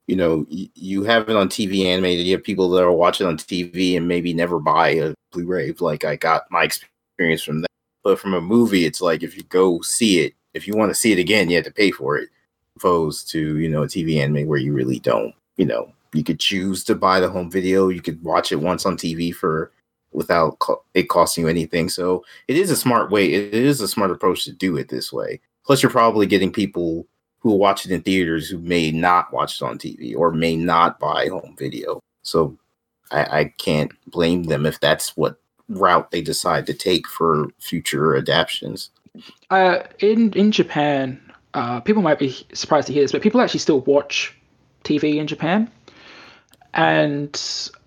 [0.09, 2.27] you know, y- you have it on TV animated.
[2.27, 5.73] You have people that are watching on TV and maybe never buy a Blu-ray.
[5.79, 7.69] Like I got my experience from that.
[8.03, 10.95] But from a movie, it's like if you go see it, if you want to
[10.97, 12.29] see it again, you have to pay for it.
[12.77, 15.33] Opposed to you know a TV anime where you really don't.
[15.57, 17.89] You know, you could choose to buy the home video.
[17.89, 19.71] You could watch it once on TV for
[20.15, 21.89] without co- it costing you anything.
[21.89, 23.33] So it is a smart way.
[23.33, 25.41] It is a smart approach to do it this way.
[25.65, 27.07] Plus, you're probably getting people
[27.41, 30.99] who watch it in theaters who may not watch it on TV or may not
[30.99, 32.01] buy home video.
[32.23, 32.57] So
[33.11, 35.37] I, I can't blame them if that's what
[35.69, 38.91] route they decide to take for future adaptations.
[39.51, 41.21] Uh, in in Japan,
[41.55, 44.35] uh, people might be surprised to hear this, but people actually still watch
[44.83, 45.71] TV in Japan,
[46.73, 47.37] and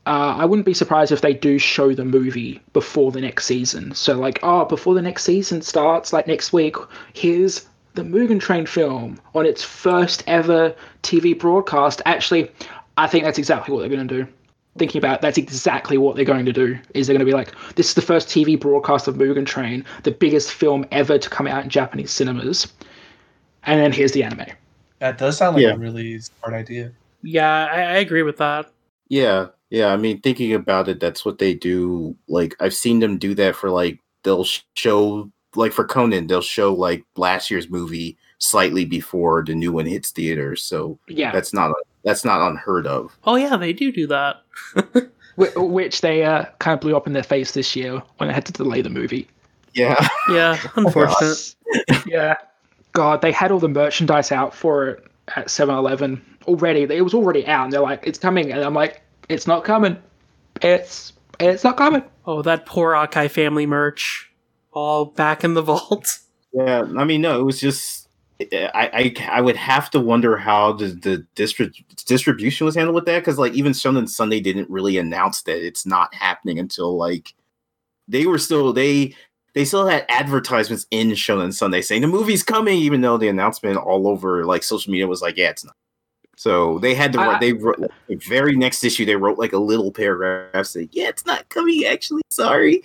[0.08, 3.94] uh, I wouldn't be surprised if they do show the movie before the next season.
[3.94, 6.76] So, like, oh, before the next season starts, like next week,
[7.14, 12.02] here's the Mugen Train film on its first ever TV broadcast.
[12.06, 12.50] Actually,
[12.98, 14.28] I think that's exactly what they're going to do.
[14.78, 16.78] Thinking about it, that's exactly what they're going to do.
[16.94, 19.84] Is they're going to be like, this is the first TV broadcast of Mugen Train,
[20.04, 22.72] the biggest film ever to come out in Japanese cinemas,
[23.64, 24.46] and then here's the anime.
[25.00, 25.74] That does sound like Yeah.
[25.74, 26.92] a really smart idea.
[27.24, 28.72] Yeah, I, I agree with that.
[29.10, 29.88] Yeah, yeah.
[29.88, 32.16] I mean, thinking about it, that's what they do.
[32.28, 36.74] Like, I've seen them do that for like they'll show like for Conan, they'll show
[36.74, 40.62] like last year's movie slightly before the new one hits theaters.
[40.62, 43.18] So Yeah, that's not that's not unheard of.
[43.24, 44.42] Oh yeah, they do do that.
[45.36, 48.46] Which they uh, kind of blew up in their face this year when they had
[48.48, 49.28] to delay the movie.
[49.74, 51.56] Yeah, Yeah, unfortunate.
[52.08, 52.36] yeah.
[52.94, 56.82] God, they had all the merchandise out for it at 7 Eleven already.
[56.84, 58.52] It was already out, and they're like, it's coming.
[58.52, 59.98] And I'm like, it's not coming.
[60.62, 62.04] It's it's not coming.
[62.26, 64.32] Oh, that poor Akai family merch,
[64.72, 66.20] all back in the vault.
[66.54, 66.86] yeah.
[66.98, 68.08] I mean, no, it was just
[68.42, 73.06] I I, I would have to wonder how the the distri- distribution was handled with
[73.06, 77.34] that because like even Shonen Sunday didn't really announce that it's not happening until like
[78.08, 79.16] they were still they
[79.54, 83.78] they still had advertisements in Shonen Sunday saying the movie's coming, even though the announcement
[83.78, 85.76] all over like social media was like, yeah, it's not.
[86.38, 87.42] So they had to I- write.
[87.42, 89.06] They wrote the very next issue.
[89.06, 91.84] They wrote like a little paragraph saying, "Yeah, it's not coming.
[91.86, 92.84] Actually, sorry."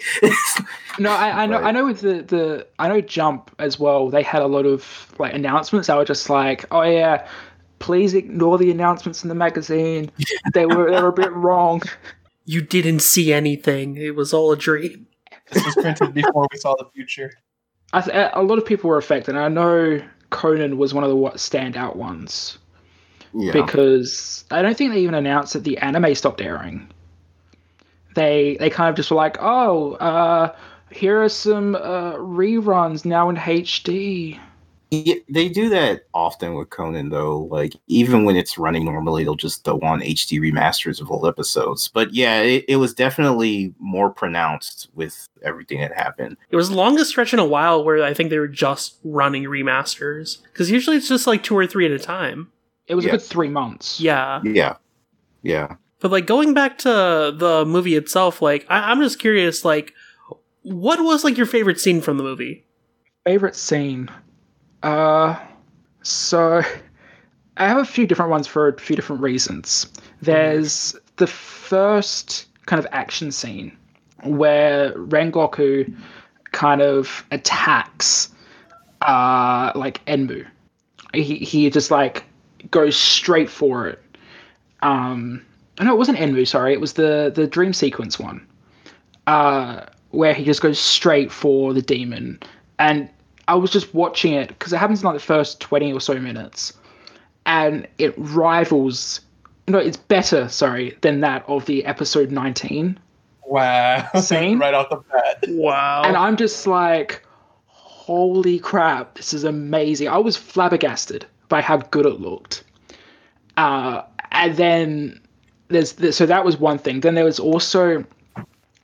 [0.98, 1.52] No, I, I know.
[1.60, 1.68] Right.
[1.68, 4.08] I know with the, the I know Jump as well.
[4.08, 5.88] They had a lot of like announcements.
[5.90, 7.28] I was just like, oh yeah,
[7.78, 10.10] please ignore the announcements in the magazine.
[10.54, 11.82] They were they were a bit wrong.
[12.46, 13.96] You didn't see anything.
[13.96, 15.06] It was all a dream.
[15.52, 17.30] This was printed before we saw the future.
[17.92, 19.34] I th- a lot of people were affected.
[19.34, 22.58] And I know Conan was one of the what standout ones.
[23.34, 26.88] Yeah, because I don't think they even announced that the anime stopped airing.
[28.14, 30.54] They they kind of just were like, oh, uh,
[30.90, 34.38] here are some uh, reruns now in HD.
[34.90, 37.44] Yeah, they do that often with Conan, though.
[37.44, 41.88] Like even when it's running normally, they'll just throw on HD remasters of old episodes.
[41.88, 46.36] But yeah, it, it was definitely more pronounced with everything that happened.
[46.50, 49.44] It was the longest stretch in a while where I think they were just running
[49.44, 50.42] remasters.
[50.52, 52.52] Because usually it's just like two or three at a time.
[52.92, 53.12] It was Yeah.
[53.12, 53.98] a good three months.
[53.98, 54.42] Yeah.
[54.44, 54.76] Yeah,
[55.42, 55.76] yeah.
[56.00, 56.88] But like going back to
[57.34, 59.94] the movie itself, like I- I'm just curious, like
[60.62, 62.66] what was like your favorite scene from the movie?
[63.24, 64.10] Favorite scene.
[64.82, 65.36] Uh,
[66.02, 66.60] so
[67.56, 69.86] I have a few different ones for a few different reasons.
[70.20, 73.74] There's the first kind of action scene
[74.24, 75.92] where Rengoku
[76.52, 78.28] kind of attacks
[79.02, 80.44] uh like Enmu.
[81.14, 82.24] He he just like
[82.72, 84.02] goes straight for it.
[84.82, 85.42] Um
[85.80, 88.44] no, it wasn't Enmu, sorry, it was the the dream sequence one.
[89.28, 92.38] Uh where he just goes straight for the demon.
[92.78, 93.08] And
[93.48, 96.18] I was just watching it because it happens in like the first 20 or so
[96.18, 96.72] minutes.
[97.46, 99.20] And it rivals
[99.68, 102.98] no, it's better, sorry, than that of the episode 19
[103.46, 104.08] Wow.
[104.20, 104.58] Scene?
[104.58, 105.44] right off the bat.
[105.48, 106.02] Wow.
[106.04, 107.22] and I'm just like,
[107.66, 110.08] holy crap, this is amazing.
[110.08, 112.64] I was flabbergasted by how good it looked.
[113.58, 115.20] Uh, and then
[115.68, 117.00] there's so that was one thing.
[117.00, 118.06] Then there was also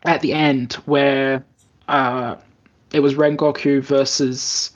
[0.04, 1.42] at the end where
[1.88, 2.36] uh,
[2.92, 4.70] it was Rengoku versus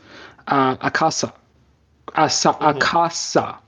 [0.48, 1.35] uh, Akasa.
[2.16, 3.59] Asa, Akasa.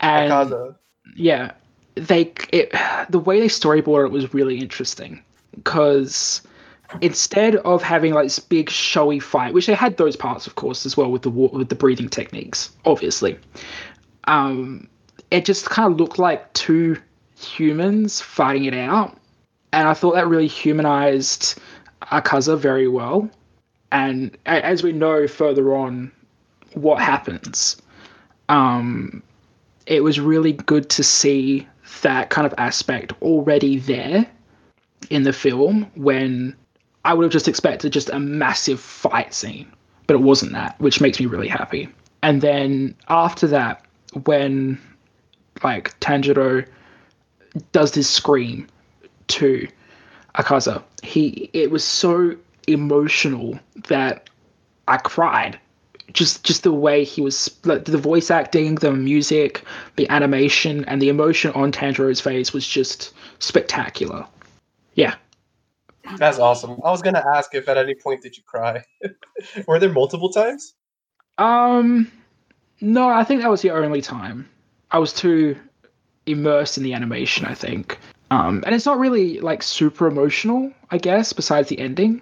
[0.00, 0.76] And Akaza.
[1.16, 1.52] yeah
[1.94, 2.74] they it
[3.08, 5.22] the way they storyboard it was really interesting
[5.54, 6.42] because
[7.00, 10.84] instead of having like this big showy fight which they had those parts of course
[10.84, 13.38] as well with the with the breathing techniques obviously.
[14.24, 14.88] Um
[15.30, 16.96] it just kind of looked like two
[17.38, 19.16] humans fighting it out
[19.72, 21.58] and i thought that really humanized
[22.02, 23.28] akaza very well.
[23.90, 26.10] And as we know further on
[26.74, 27.80] what happens
[28.48, 29.22] um
[29.86, 31.66] it was really good to see
[32.02, 34.26] that kind of aspect already there
[35.10, 36.56] in the film when
[37.04, 39.70] I would have just expected just a massive fight scene,
[40.06, 41.88] but it wasn't that, which makes me really happy.
[42.22, 43.84] And then after that,
[44.24, 44.78] when
[45.64, 46.66] like Tanjiro
[47.72, 48.68] does this scream
[49.28, 49.68] to
[50.36, 52.36] Akaza, he it was so
[52.68, 54.30] emotional that
[54.86, 55.58] I cried
[56.12, 59.62] just just the way he was like, the voice acting, the music,
[59.96, 64.26] the animation, and the emotion on Tanjiro's face was just spectacular.
[64.94, 65.14] Yeah,
[66.18, 66.72] That's awesome.
[66.84, 68.84] I was gonna ask if at any point did you cry?
[69.66, 70.74] Were there multiple times?
[71.38, 72.10] Um,
[72.80, 74.48] no, I think that was the only time.
[74.90, 75.56] I was too
[76.26, 77.46] immersed in the animation.
[77.46, 77.98] I think,
[78.30, 80.72] um, and it's not really like super emotional.
[80.90, 82.20] I guess besides the ending.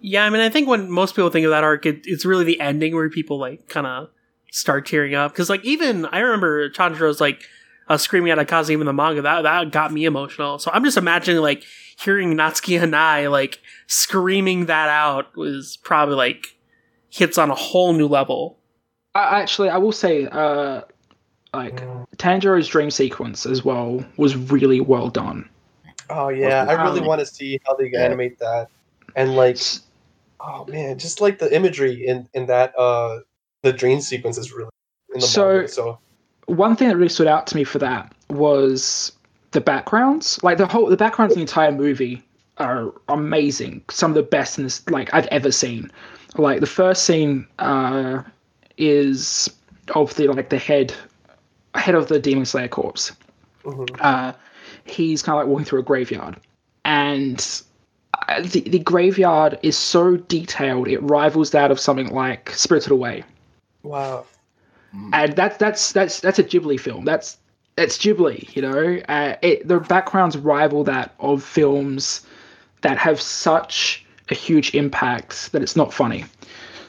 [0.00, 2.44] Yeah, I mean, I think when most people think of that arc, it, it's really
[2.44, 4.08] the ending where people like kind of
[4.50, 5.32] start tearing up.
[5.32, 7.44] Because like even I remember Tanjiro's like
[7.88, 9.22] uh, screaming at Akazim in the manga.
[9.22, 10.58] That that got me emotional.
[10.58, 11.64] So I'm just imagining like
[12.02, 16.56] hearing Natsuki Hanai like screaming that out was probably like
[17.10, 18.58] hits on a whole new level.
[19.14, 20.82] I, actually, I will say, uh,
[21.52, 21.80] like
[22.16, 25.48] Tanjiro's dream sequence as well was really well done.
[26.08, 28.04] Oh yeah, I really Um, want to see how they Yeah.
[28.04, 28.68] animate that,
[29.16, 29.58] and like,
[30.40, 33.20] oh man, just like the imagery in in that uh
[33.62, 34.70] the dream sequence is really
[35.14, 35.98] in the So- manga, so
[36.46, 39.12] one thing that really stood out to me for that was
[39.52, 40.42] the backgrounds.
[40.42, 42.22] Like the whole the backgrounds in the entire movie
[42.58, 43.82] are amazing.
[43.90, 45.90] Some of the best in this like I've ever seen.
[46.36, 48.22] Like the first scene uh,
[48.76, 49.50] is
[49.94, 50.94] of the like the head
[51.74, 53.12] head of the Demon Slayer corpse.
[53.64, 53.88] mhm.
[54.00, 54.32] Uh,
[54.84, 56.36] he's kind of like walking through a graveyard,
[56.84, 57.62] and
[58.28, 63.24] uh, the the graveyard is so detailed it rivals that of something like Spirited Away
[63.82, 64.26] wow.
[65.12, 67.04] and that's that's that's that's a Ghibli film.
[67.04, 67.38] That's
[67.80, 69.00] that's Ghibli, you know.
[69.08, 72.20] Uh, it the backgrounds rival that of films
[72.82, 76.26] that have such a huge impact that it's not funny.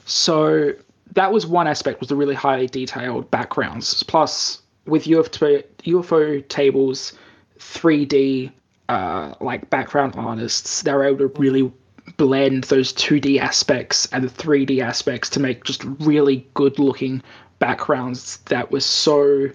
[0.06, 0.73] So
[1.13, 4.04] that was one aspect was the really highly detailed backgrounds.
[4.04, 7.13] Plus, with UFO Ufotable's,
[7.58, 8.51] 3D
[8.89, 11.71] uh, like background artists, they're able to really
[12.17, 17.23] blend those 2D aspects and the 3D aspects to make just really good looking
[17.60, 19.49] backgrounds that were so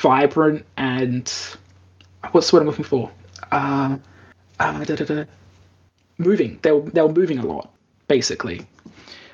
[0.00, 1.32] vibrant and
[2.32, 3.10] what's what I'm looking for?
[3.52, 3.96] Uh,
[4.60, 5.24] uh, da, da, da.
[6.18, 6.58] Moving.
[6.62, 7.72] They were, they were moving a lot,
[8.08, 8.66] basically.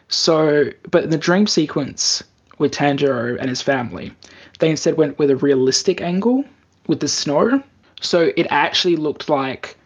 [0.08, 2.22] So, but in the dream sequence
[2.58, 4.12] with Tanjiro and his family,
[4.58, 6.44] they instead went with a realistic angle
[6.86, 7.62] with the snow.
[8.00, 9.76] So it actually looked like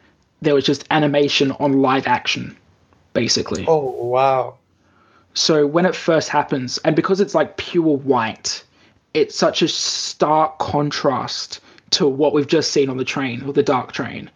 [0.42, 2.56] there was just animation on live action,
[3.12, 3.64] basically.
[3.68, 4.56] Oh wow.
[5.34, 8.64] So when it first happens, and because it's like pure white,
[9.16, 13.62] it's such a stark contrast to what we've just seen on the train or the
[13.62, 14.30] dark train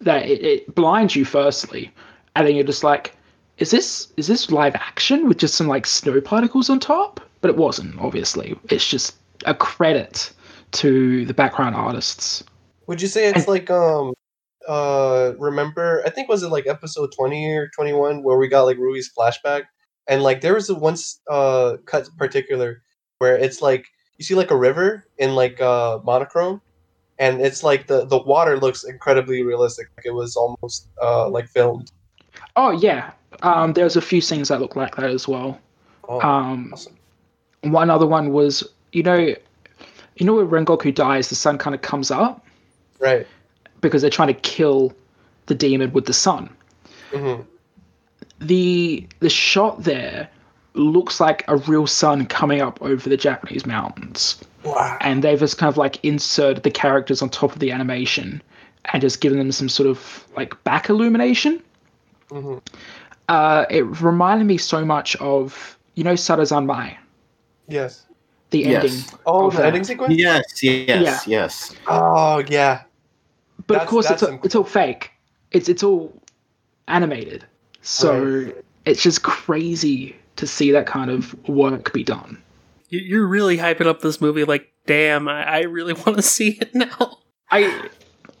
[0.00, 1.92] that it, it blinds you firstly,
[2.34, 3.16] and then you're just like,
[3.58, 7.20] is this is this live action with just some like snow particles on top?
[7.40, 7.98] But it wasn't.
[8.00, 10.32] Obviously, it's just a credit
[10.72, 12.42] to the background artists.
[12.88, 14.12] Would you say it's like um
[14.68, 18.78] uh remember I think was it like episode 20 or 21 where we got like
[18.78, 19.62] Rui's flashback
[20.08, 22.82] and like there was a once uh cut particular
[23.18, 23.86] where it's like
[24.18, 26.60] you see like a river in like uh monochrome
[27.18, 31.46] and it's like the the water looks incredibly realistic like it was almost uh like
[31.48, 31.90] filmed.
[32.56, 35.58] Oh yeah, um, there's a few scenes that look like that as well.
[36.08, 36.96] Oh, Um, awesome.
[37.62, 39.16] one other one was you know
[40.16, 42.44] you know where Rengoku dies, the sun kind of comes up
[42.98, 43.26] Right.
[43.80, 44.94] because they're trying to kill
[45.46, 46.48] the demon with the sun.
[47.12, 47.42] hmm
[48.40, 50.28] The the shot there
[50.78, 54.42] looks like a real sun coming up over the Japanese mountains.
[54.64, 54.98] Wow.
[55.00, 58.42] And they've just kind of like inserted the characters on top of the animation
[58.92, 61.62] and just given them some sort of like back illumination.
[62.30, 62.58] hmm
[63.28, 66.96] Uh, it reminded me so much of you know Sarazanmai,
[67.68, 68.06] Yes.
[68.50, 68.84] the Yes.
[68.84, 69.18] ending.
[69.26, 69.66] Oh, the that.
[69.66, 70.14] ending sequence?
[70.14, 71.20] Yes, yes, Yeah.
[71.26, 71.74] yes.
[71.88, 72.82] Oh, yeah.
[73.66, 75.10] But That's- of course, it's that's all, it's all fake.
[75.50, 76.12] It's it's all
[76.86, 77.44] animated,
[77.82, 78.52] so
[78.84, 82.40] it's just crazy to see that kind of work be done.
[82.88, 84.44] You- You're really hyping up this movie.
[84.44, 87.18] Like, damn, I, I really want to see it now.
[87.50, 87.88] I,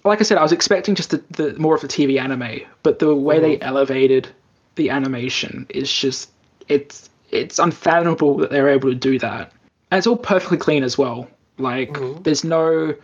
[0.04, 2.98] like I said, I was expecting just the, the more of the TV anime, but
[2.98, 4.28] the way they elevated
[4.76, 6.30] the animation is just
[6.68, 9.52] it's it's unfathomable that they're able to do that,
[9.90, 11.28] and it's all perfectly clean as well.
[11.58, 12.22] Like, Mhm.
[12.24, 12.94] there's no.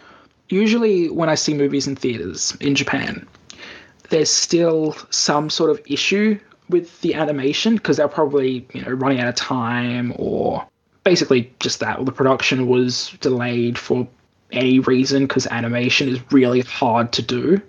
[0.49, 3.26] Usually, when I see movies in theaters in Japan,
[4.11, 6.38] there's still some sort of issue
[6.72, 10.66] with the animation because they're probably you know running out of time or
[11.04, 14.06] basically just that the production was delayed for
[14.50, 17.60] any reason because animation is really hard to do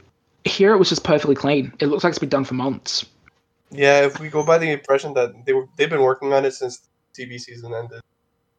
[0.45, 3.05] here it was just perfectly clean it looks like it's been done for months
[3.73, 6.51] Yeah, if we go by the impression that they were they've been working on it
[6.51, 6.87] since
[7.17, 8.01] TV season ended,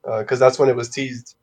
[0.05, 1.37] uh, because that's when it was teased.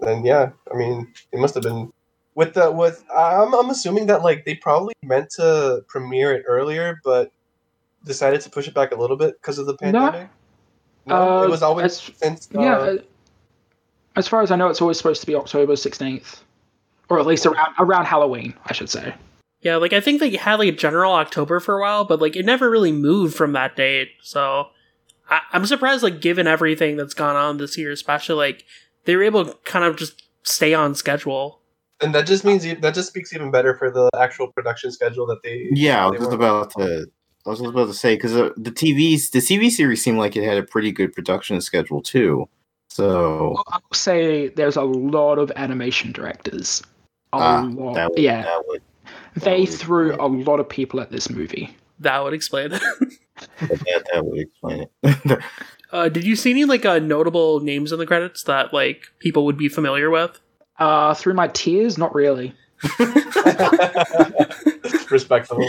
[0.00, 1.92] Then yeah, I mean, it must have been
[2.34, 3.04] with the with.
[3.14, 7.30] I'm I'm assuming that like they probably meant to premiere it earlier, but
[8.04, 10.28] decided to push it back a little bit because of the pandemic.
[11.06, 12.48] No, Uh, it was always as- since.
[12.54, 12.76] Uh, yeah.
[12.76, 12.96] uh,
[14.16, 16.40] As far as I know, it's always supposed to be October 16th.
[17.08, 19.14] Or at least around around Halloween, I should say.
[19.62, 22.36] Yeah, like I think they had like a general October for a while, but like
[22.36, 24.10] it never really moved from that date.
[24.22, 24.66] So
[25.30, 28.64] I- I'm surprised, like given everything that's gone on this year, especially like
[29.04, 31.60] they were able to kind of just stay on schedule.
[32.00, 35.42] and that just means that just speaks even better for the actual production schedule that
[35.42, 35.66] they.
[35.72, 37.06] Yeah, I was just about to.
[37.48, 40.44] I was about to say because uh, the TVs, the TV series seemed like it
[40.44, 42.46] had a pretty good production schedule too.
[42.90, 46.82] So I will say there's a lot of animation directors.
[47.32, 47.94] A ah, lot.
[47.94, 48.42] that would, yeah.
[48.42, 48.82] that would
[49.36, 51.74] they would- threw a lot of people at this movie.
[52.00, 52.82] That would explain it.
[53.60, 55.42] that, that would explain it.
[55.92, 59.46] uh, did you see any like uh, notable names in the credits that like people
[59.46, 60.38] would be familiar with?
[60.78, 62.54] Uh, through my tears, not really.
[65.10, 65.68] Respectable.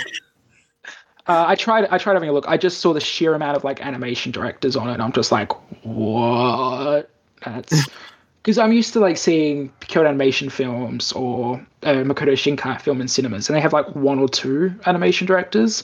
[1.30, 1.88] Uh, I tried.
[1.91, 2.45] I tried having a look.
[2.47, 5.32] I just saw the sheer amount of like animation directors on it, and I'm just
[5.32, 5.51] like,
[5.86, 7.09] what?
[7.45, 7.88] That's
[8.41, 13.07] because I'm used to like seeing Kyoto Animation films or uh, Makoto Shinkai film in
[13.07, 15.84] cinemas, and they have like one or two animation directors,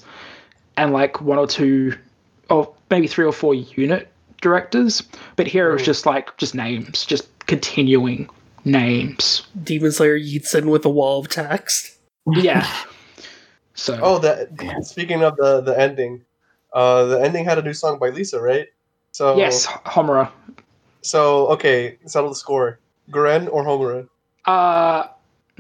[0.78, 1.94] and like one or two,
[2.50, 4.08] or maybe three or four unit
[4.42, 5.04] directors.
[5.36, 5.86] But here it was Mm.
[5.86, 8.28] just like just names, just continuing
[8.66, 9.44] names.
[9.64, 12.00] Demon Slayer yeets in with a wall of text.
[12.34, 12.68] Yeah.
[13.76, 14.50] So Oh, that.
[14.84, 16.24] Speaking of the the ending,
[16.74, 18.68] uh, the ending had a new song by Lisa, right?
[19.12, 20.32] So yes, Homura.
[21.02, 22.80] So okay, settle the score.
[23.12, 24.08] Guren or Homura?
[24.46, 25.08] Uh,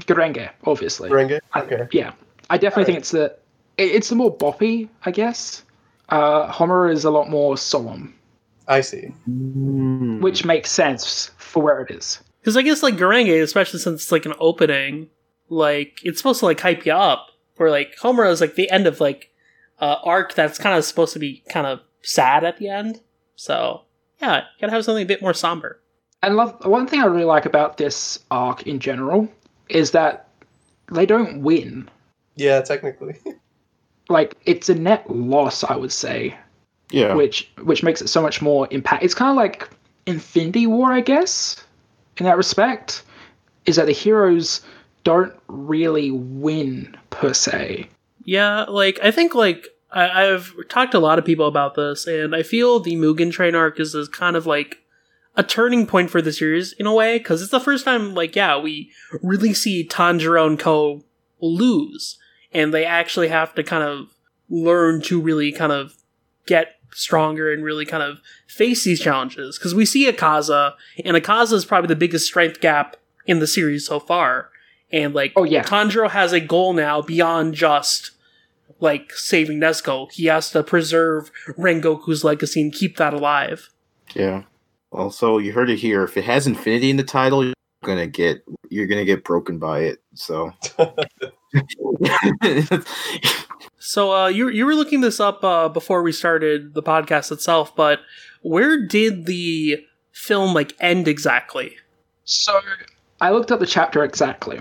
[0.01, 1.09] Gurenge, obviously.
[1.09, 1.39] Gurenge?
[1.53, 1.87] I- Okay.
[1.91, 2.13] yeah,
[2.49, 3.35] I definitely think it's the
[3.77, 5.63] it- it's the more boppy, I guess.
[6.09, 8.13] Uh, Homura is a lot more solemn,
[8.67, 9.13] I see.
[9.29, 10.21] Mm.
[10.21, 12.19] which makes sense for where it is.
[12.41, 15.09] Because I guess like Gurenge, especially since it's like an opening,
[15.49, 17.27] like it's supposed to like hype you up.
[17.57, 19.31] Where like Homura is like the end of like
[19.79, 23.01] uh, arc that's kind of supposed to be kind of sad at the end.
[23.35, 23.81] So
[24.21, 25.81] yeah, you gotta have something a bit more somber.
[26.21, 29.29] And love, one thing I really like about this arc in general
[29.69, 30.29] is that
[30.91, 31.89] they don't win.
[32.35, 33.17] Yeah, technically.
[34.07, 36.37] Like it's a net loss, I would say,
[36.91, 39.03] yeah, which which makes it so much more impact.
[39.03, 39.67] It's kind of like
[40.05, 41.55] Infinity War, I guess,
[42.17, 43.01] in that respect,
[43.65, 44.61] is that the heroes
[45.05, 47.87] don't really win per se.
[48.25, 52.05] Yeah, like I think like I, I've talked to a lot of people about this,
[52.05, 54.79] and I feel the Mugen Train arc is, is kind of like
[55.37, 58.35] a turning point for the series in a way because it's the first time like
[58.35, 58.91] yeah we
[59.21, 61.03] really see Tanjiro and Co
[61.39, 62.17] lose,
[62.51, 64.09] and they actually have to kind of
[64.49, 65.95] learn to really kind of
[66.45, 71.53] get stronger and really kind of face these challenges because we see Akaza, and Akaza
[71.53, 72.97] is probably the biggest strength gap
[73.27, 74.49] in the series so far.
[74.95, 75.61] And like, Oh, yeah.
[75.63, 78.11] Tanjiro has a goal now beyond just
[78.79, 80.11] like saving Nezuko.
[80.11, 83.69] He has to preserve Rengoku's legacy and keep that alive.
[84.15, 84.43] yeah.
[84.91, 86.03] Also, you heard it here.
[86.03, 89.79] If it has infinity in the title, you're gonna get you're gonna get broken by
[89.81, 90.01] it.
[90.13, 90.53] So.
[93.77, 97.75] So uh, you you were looking this up uh, before we started the podcast itself,
[97.75, 97.99] but
[98.41, 101.75] where did the film like end exactly?
[102.23, 102.61] So
[103.21, 104.59] I looked up the chapter exactly,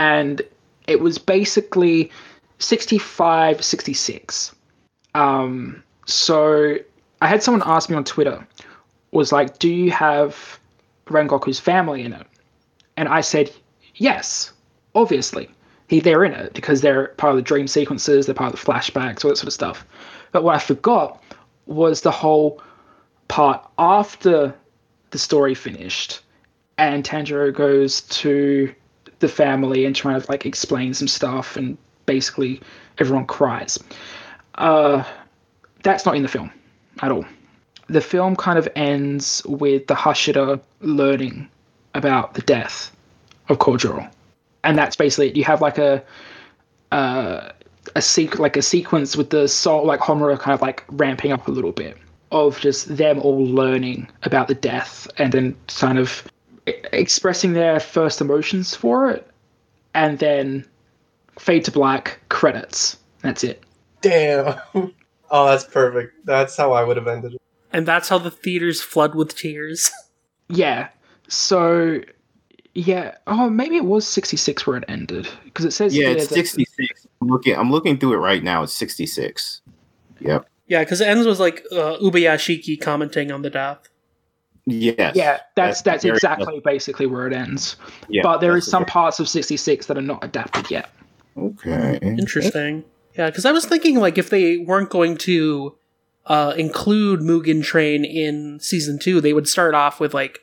[0.00, 0.40] and
[0.86, 2.10] it was basically
[2.58, 4.54] 65, 66.
[5.14, 6.76] Um, so
[7.20, 8.44] I had someone ask me on Twitter,
[9.12, 10.58] was like, do you have
[11.06, 12.26] Rengoku's family in it?
[12.96, 13.52] And I said,
[13.96, 14.52] yes,
[14.94, 15.50] obviously.
[15.88, 18.72] He, they're in it because they're part of the dream sequences, they're part of the
[18.72, 19.84] flashbacks, all that sort of stuff.
[20.32, 21.22] But what I forgot
[21.66, 22.62] was the whole
[23.28, 24.54] part after
[25.10, 26.20] the story finished
[26.78, 28.74] and Tanjiro goes to
[29.20, 32.60] the family and trying to like explain some stuff and basically
[32.98, 33.78] everyone cries.
[34.56, 35.04] Uh,
[35.82, 36.50] that's not in the film
[37.02, 37.24] at all.
[37.88, 41.48] The film kind of ends with the Hashira learning
[41.94, 42.94] about the death
[43.48, 44.10] of Kyojuro.
[44.62, 45.36] And that's basically it.
[45.36, 46.02] You have like a
[46.92, 47.50] uh,
[47.94, 51.48] a sequ- like a sequence with the soul like Homura kind of like ramping up
[51.48, 51.96] a little bit
[52.30, 56.24] of just them all learning about the death and then kind of
[56.66, 59.26] expressing their first emotions for it
[59.94, 60.64] and then
[61.38, 63.62] fade to black credits that's it
[64.02, 64.58] Damn.
[65.32, 66.26] Oh, that's perfect.
[66.26, 67.42] That's how I would have ended it.
[67.72, 69.92] And that's how the theaters flood with tears.
[70.48, 70.88] yeah
[71.28, 72.00] so
[72.74, 76.26] yeah oh maybe it was 66 where it ended because it says yeah, here it's
[76.28, 77.06] that- 66.
[77.20, 77.54] I'm looking.
[77.56, 78.62] I'm looking through it right now.
[78.62, 79.60] It's 66.
[80.20, 80.48] Yep.
[80.66, 83.88] yeah, because it ends with like uh, Ubuyashiki commenting on the death.
[84.66, 85.16] Yes.
[85.16, 87.76] yeah that's that's very- exactly basically where it ends
[88.08, 90.90] Yeah, but there is some very- parts of 66 that are not adapted yet
[91.36, 91.98] Okay.
[92.02, 92.84] Interesting.
[93.16, 95.76] Yeah, because I was thinking like if they weren't going to
[96.26, 100.40] uh, include Mugen Train in season two, they would start off with like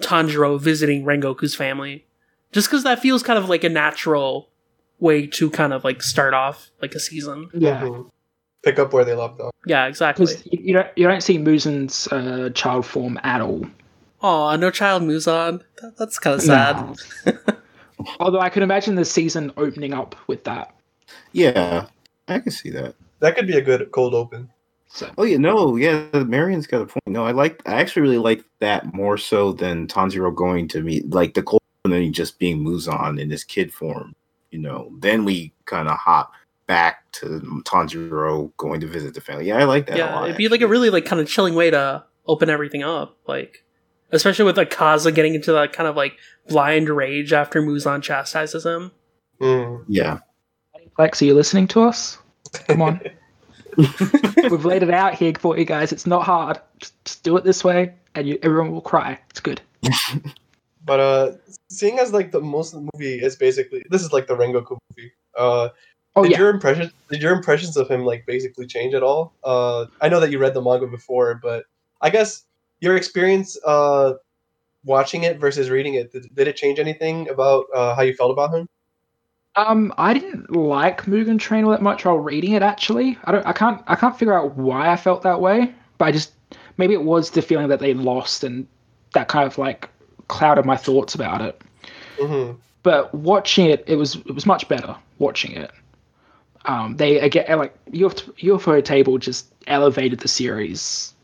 [0.00, 2.04] Tanjiro visiting Rengoku's family,
[2.52, 4.48] just because that feels kind of like a natural
[4.98, 7.48] way to kind of like start off like a season.
[7.54, 8.10] Yeah, Mhm.
[8.62, 9.52] Pick up where they left off.
[9.66, 10.26] Yeah, exactly.
[10.26, 13.64] because you, you don't you don't see Muzan's uh, child form at all.
[14.22, 15.62] Oh, no child Muzan.
[15.80, 16.96] That, that's kind of sad.
[17.26, 17.32] No.
[18.20, 20.74] Although I can imagine the season opening up with that.
[21.32, 21.86] Yeah,
[22.28, 22.94] I can see that.
[23.20, 24.50] That could be a good cold open.
[24.88, 27.06] So Oh yeah, no, yeah, Marion's got a point.
[27.06, 31.08] No, I like I actually really like that more so than Tanjiro going to meet
[31.10, 34.14] like the cold and then he just being Muzan in this kid form.
[34.50, 36.32] You know, then we kind of hop
[36.70, 39.48] back to Tanjiro going to visit the family.
[39.48, 39.96] Yeah, I like that.
[39.96, 42.48] a yeah, lot, it'd be like a really like kind of chilling way to open
[42.48, 43.16] everything up.
[43.26, 43.64] Like,
[44.12, 46.12] especially with like Kaza getting into that kind of like
[46.48, 48.92] blind rage after Muzan chastises him.
[49.40, 49.84] Mm.
[49.88, 50.20] yeah.
[50.96, 52.18] Lex, are you listening to us?
[52.68, 53.00] Come on.
[53.76, 55.90] We've laid it out here for you guys.
[55.90, 56.60] It's not hard.
[56.78, 59.18] Just, just do it this way, and you, everyone will cry.
[59.30, 59.60] It's good.
[60.84, 61.32] But uh,
[61.68, 64.78] seeing as like the most of the movie is basically this is like the Rengoku
[64.96, 65.12] movie.
[65.36, 65.68] Uh,
[66.16, 66.38] Oh did yeah.
[66.38, 69.34] your impression did your impressions of him like basically change at all?
[69.44, 71.64] Uh, I know that you read the manga before, but
[72.00, 72.44] I guess
[72.80, 74.14] your experience uh
[74.84, 78.30] watching it versus reading it did, did it change anything about uh, how you felt
[78.30, 78.66] about him?
[79.56, 82.62] Um, I didn't like Mugen Train all that much while reading it.
[82.62, 83.46] Actually, I don't.
[83.46, 83.82] I can't.
[83.88, 85.74] I can't figure out why I felt that way.
[85.98, 86.32] But I just
[86.76, 88.66] maybe it was the feeling that they lost, and
[89.12, 89.88] that kind of like
[90.28, 91.60] clouded my thoughts about it.
[92.20, 92.52] hmm
[92.82, 95.70] But watching it, it was it was much better watching it.
[96.66, 101.14] Um, they again like UFO, Ufotable just elevated the series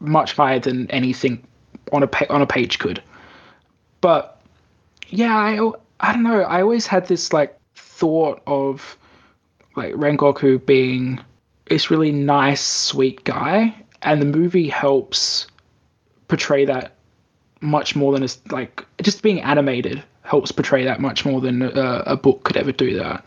[0.00, 1.44] much higher than anything
[1.92, 3.02] on a pa- on a page could.
[4.00, 4.40] But
[5.08, 5.70] yeah, I
[6.00, 6.42] I don't know.
[6.42, 8.96] I always had this like thought of
[9.74, 11.20] like Rengoku being
[11.68, 15.46] this really nice, sweet guy, and the movie helps
[16.28, 16.96] portray that
[17.60, 22.02] much more than a, like just being animated helps portray that much more than a,
[22.06, 23.24] a book could ever do that.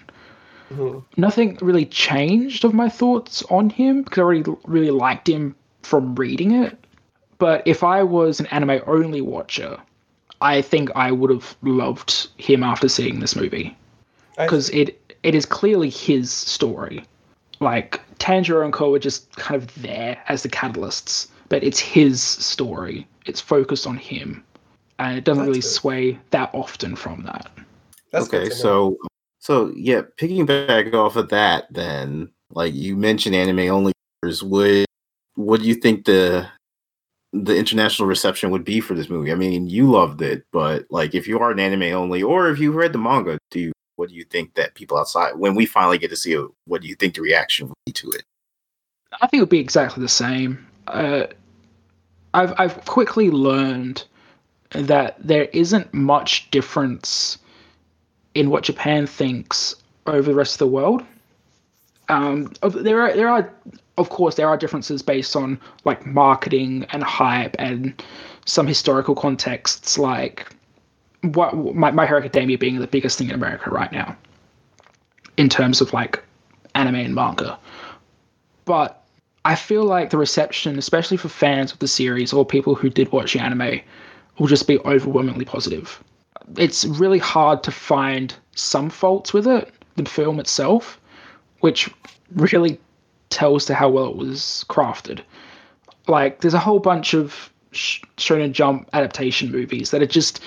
[0.69, 5.55] Hmm Nothing really changed of my thoughts on him because I already really liked him
[5.83, 6.77] from reading it.
[7.39, 9.77] But if I was an anime only watcher,
[10.41, 13.75] I think I would have loved him after seeing this movie
[14.37, 17.03] because it it is clearly his story.
[17.59, 22.21] Like Tanjiro and Ko are just kind of there as the catalysts, but it's his
[22.21, 23.05] story.
[23.25, 24.43] It's focused on him,
[24.97, 25.67] and it doesn't That's really good.
[25.67, 27.51] sway that often from that.
[28.11, 28.97] That's okay, so
[29.49, 33.93] so yeah, picking back off of that, then like you mentioned, anime only.
[34.23, 34.85] Would
[35.35, 36.47] what do you think the
[37.31, 39.31] the international reception would be for this movie?
[39.31, 42.59] I mean, you loved it, but like if you are an anime only, or if
[42.59, 45.65] you read the manga, do you what do you think that people outside when we
[45.65, 46.47] finally get to see it?
[46.65, 48.23] What do you think the reaction would be to it?
[49.13, 50.65] I think it would be exactly the same.
[50.87, 51.27] Uh,
[52.33, 54.03] I've I've quickly learned
[54.71, 57.39] that there isn't much difference
[58.39, 59.75] in what Japan thinks
[60.07, 61.03] over the rest of the world.
[62.07, 63.53] Um, there are there are
[63.97, 68.01] of course there are differences based on like marketing and hype and
[68.45, 70.47] some historical contexts like
[71.21, 74.15] what my, my Hero Academia being the biggest thing in America right now
[75.35, 76.23] in terms of like
[76.75, 77.59] anime and manga.
[78.63, 79.03] But
[79.43, 83.11] I feel like the reception, especially for fans of the series or people who did
[83.11, 83.81] watch the anime,
[84.37, 86.01] will just be overwhelmingly positive.
[86.57, 90.99] It's really hard to find some faults with it, the film itself,
[91.59, 91.89] which
[92.31, 92.79] really
[93.29, 95.21] tells to how well it was crafted.
[96.07, 100.41] Like, there's a whole bunch of Sh- Shonen Jump adaptation movies that are just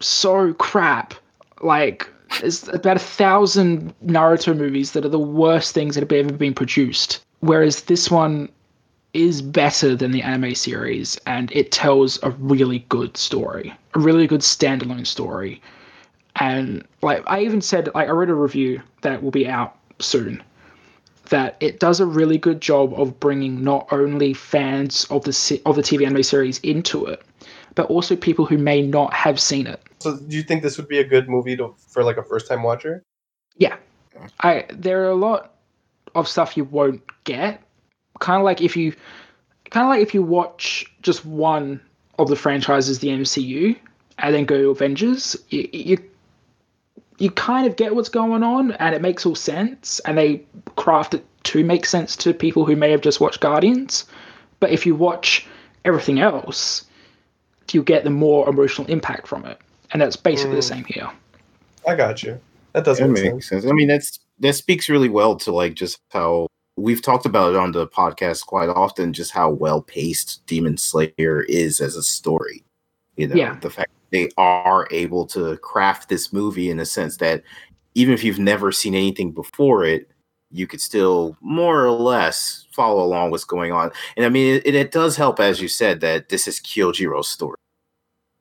[0.00, 1.14] so crap.
[1.62, 2.08] Like,
[2.40, 6.54] there's about a thousand Naruto movies that are the worst things that have ever been
[6.54, 7.24] produced.
[7.40, 8.48] Whereas this one
[9.12, 14.26] is better than the anime series and it tells a really good story, a really
[14.26, 15.60] good standalone story.
[16.36, 20.42] And like I even said, like I read a review that will be out soon,
[21.28, 25.76] that it does a really good job of bringing not only fans of the of
[25.76, 27.22] the TV anime series into it,
[27.74, 29.80] but also people who may not have seen it.
[30.00, 32.48] So, do you think this would be a good movie to, for like a first
[32.48, 33.02] time watcher?
[33.56, 33.76] Yeah.
[34.40, 35.54] I there are a lot
[36.14, 37.62] of stuff you won't get.
[38.20, 38.92] Kind of like if you
[39.70, 41.80] kind of like if you watch just one
[42.18, 43.76] of the franchises the MCU
[44.18, 45.98] and then go to Avengers, you, you
[47.18, 50.42] you kind of get what's going on and it makes all sense and they
[50.76, 54.06] craft it to make sense to people who may have just watched Guardians.
[54.58, 55.46] But if you watch
[55.84, 56.84] everything else,
[57.72, 59.58] you get the more emotional impact from it.
[59.92, 60.68] And that's basically the Mm.
[60.68, 61.10] same here.
[61.86, 62.40] I got you.
[62.72, 63.48] That does That make sense.
[63.48, 63.66] sense.
[63.66, 66.46] I mean, that's that speaks really well to like just how
[66.80, 71.42] we've talked about it on the podcast quite often, just how well paced Demon Slayer
[71.48, 72.64] is as a story.
[73.16, 73.58] You know, Yeah.
[73.60, 77.42] the fact they are able to craft this movie in a sense that
[77.94, 80.10] even if you've never seen anything before it,
[80.52, 83.92] you could still more or less follow along what's going on.
[84.16, 87.56] And I mean, it, it does help, as you said, that this is Kyojuro's story.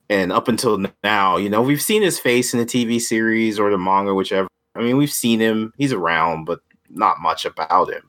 [0.09, 3.69] And up until now, you know, we've seen his face in the TV series or
[3.69, 4.47] the manga, whichever.
[4.75, 8.08] I mean, we've seen him; he's around, but not much about him.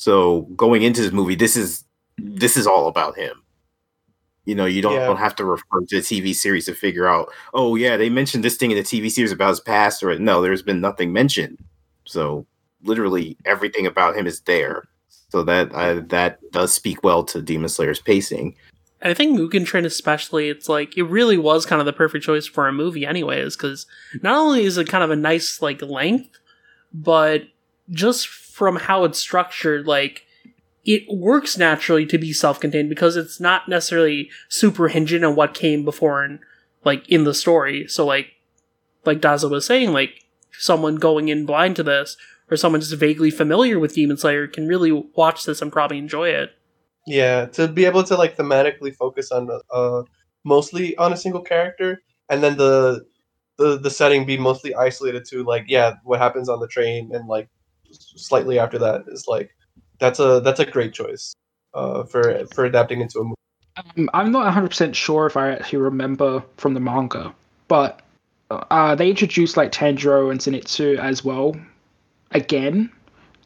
[0.00, 1.84] So going into this movie, this is
[2.16, 3.42] this is all about him.
[4.46, 5.06] You know, you don't, Yeah.
[5.06, 8.42] don't have to refer to the TV series to figure out, oh yeah, they mentioned
[8.42, 11.58] this thing in the TV series about his past, or no, there's been nothing mentioned.
[12.06, 12.46] So
[12.82, 14.88] literally everything about him is there.
[15.28, 18.56] So that uh, that does speak well to Demon Slayer's pacing.
[19.02, 22.46] I think Mugen Train especially, it's like it really was kind of the perfect choice
[22.46, 23.86] for a movie anyways, because
[24.22, 26.38] not only is it kind of a nice like length,
[26.94, 27.42] but
[27.90, 28.26] just
[28.60, 30.26] from how it's structured, like
[30.84, 35.82] it works naturally to be self-contained because it's not necessarily super hinging on what came
[35.82, 36.40] before and
[36.84, 37.86] like in the story.
[37.88, 38.32] So like
[39.06, 42.18] like Daza was saying, like someone going in blind to this
[42.50, 46.28] or someone just vaguely familiar with Demon Slayer can really watch this and probably enjoy
[46.28, 46.50] it.
[47.06, 50.02] Yeah, to be able to like thematically focus on uh
[50.44, 53.06] mostly on a single character, and then the
[53.56, 57.26] the the setting be mostly isolated to like yeah what happens on the train and
[57.26, 57.48] like
[57.92, 59.50] slightly after that is like
[59.98, 61.34] that's a that's a great choice
[61.74, 63.34] uh for for adapting into a movie.
[63.76, 67.32] Um, I'm not 100% sure if I actually remember from the manga,
[67.68, 68.00] but
[68.50, 71.54] uh, they introduced like Tanjiro and Zenitsu as well,
[72.32, 72.90] again,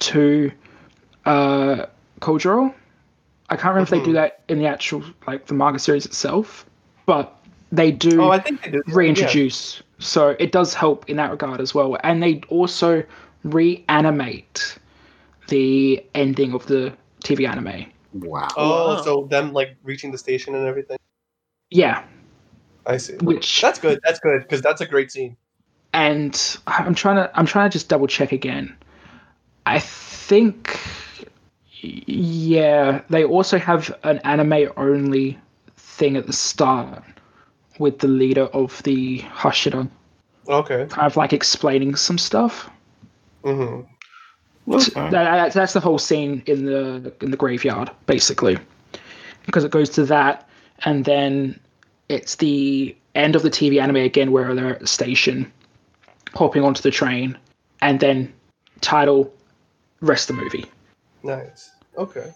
[0.01, 0.51] to
[1.27, 1.87] uh,
[2.21, 2.75] Kyojuro.
[3.51, 4.15] I can't remember if they do Mhm.
[4.15, 6.65] that in the actual like the manga series itself,
[7.07, 7.39] but
[7.71, 8.83] they do Oh, I think they yeah.
[8.95, 9.83] reintroduce.
[9.99, 11.97] So it does help in that regard as well.
[12.03, 13.05] And they also
[13.45, 14.79] reanimate
[15.49, 16.93] the ending of the
[17.23, 17.87] TV anime.
[18.15, 18.49] Wow.
[18.57, 19.03] Oh, Wow.
[19.03, 20.97] so them like reaching the station and everything.
[21.71, 22.05] Yeah,
[22.87, 23.17] I see.
[23.17, 24.01] which That's good.
[24.05, 25.37] That's good because that's a great scene.
[25.93, 28.77] and I'm trying to I'm trying to just double check again.
[29.67, 30.79] I think
[31.81, 35.39] yeah, they also have an anime only
[35.77, 37.03] thing at the start
[37.79, 39.89] with the leader of the Hashira,
[40.49, 40.87] Okay.
[40.89, 42.71] kind of like explaining some stuff.
[43.45, 43.81] Hmm
[44.67, 48.59] That, that- that's the whole scene in the in the graveyard, basically,
[49.47, 50.49] because it goes to that,
[50.85, 51.61] and then
[52.09, 55.51] it's the end of the TV anime again, where they're at the station,
[56.35, 57.37] hopping onto the train,
[57.83, 58.33] and then
[58.81, 59.33] title,
[60.01, 60.65] rest of the movie,
[61.23, 61.71] Nice.
[61.99, 62.33] Okay.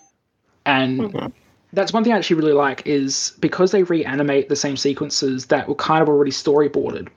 [0.66, 1.28] and Okay.
[1.72, 5.66] that's one thing I actually really like is because they reanimate the same sequences that
[5.68, 7.08] were kind of already storyboarded.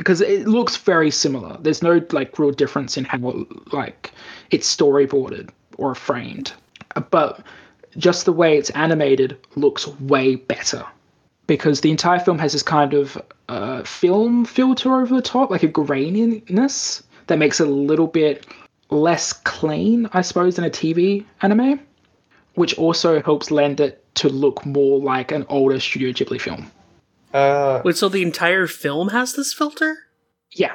[0.00, 1.58] Because it looks very similar.
[1.60, 4.12] There's no like real difference in how like
[4.50, 6.52] it's storyboarded or framed.
[7.10, 7.44] But
[7.98, 10.84] just the way it's animated looks way better.
[11.46, 15.64] Because the entire film has this kind of uh, film filter over the top, like
[15.64, 18.46] a graininess that makes it a little bit
[18.88, 21.80] less clean, I suppose, than a TV anime
[22.54, 26.70] which also helps lend it to look more like an older Studio Ghibli film.
[27.32, 29.98] Uh, Wait, so the entire film has this filter?
[30.50, 30.74] Yeah,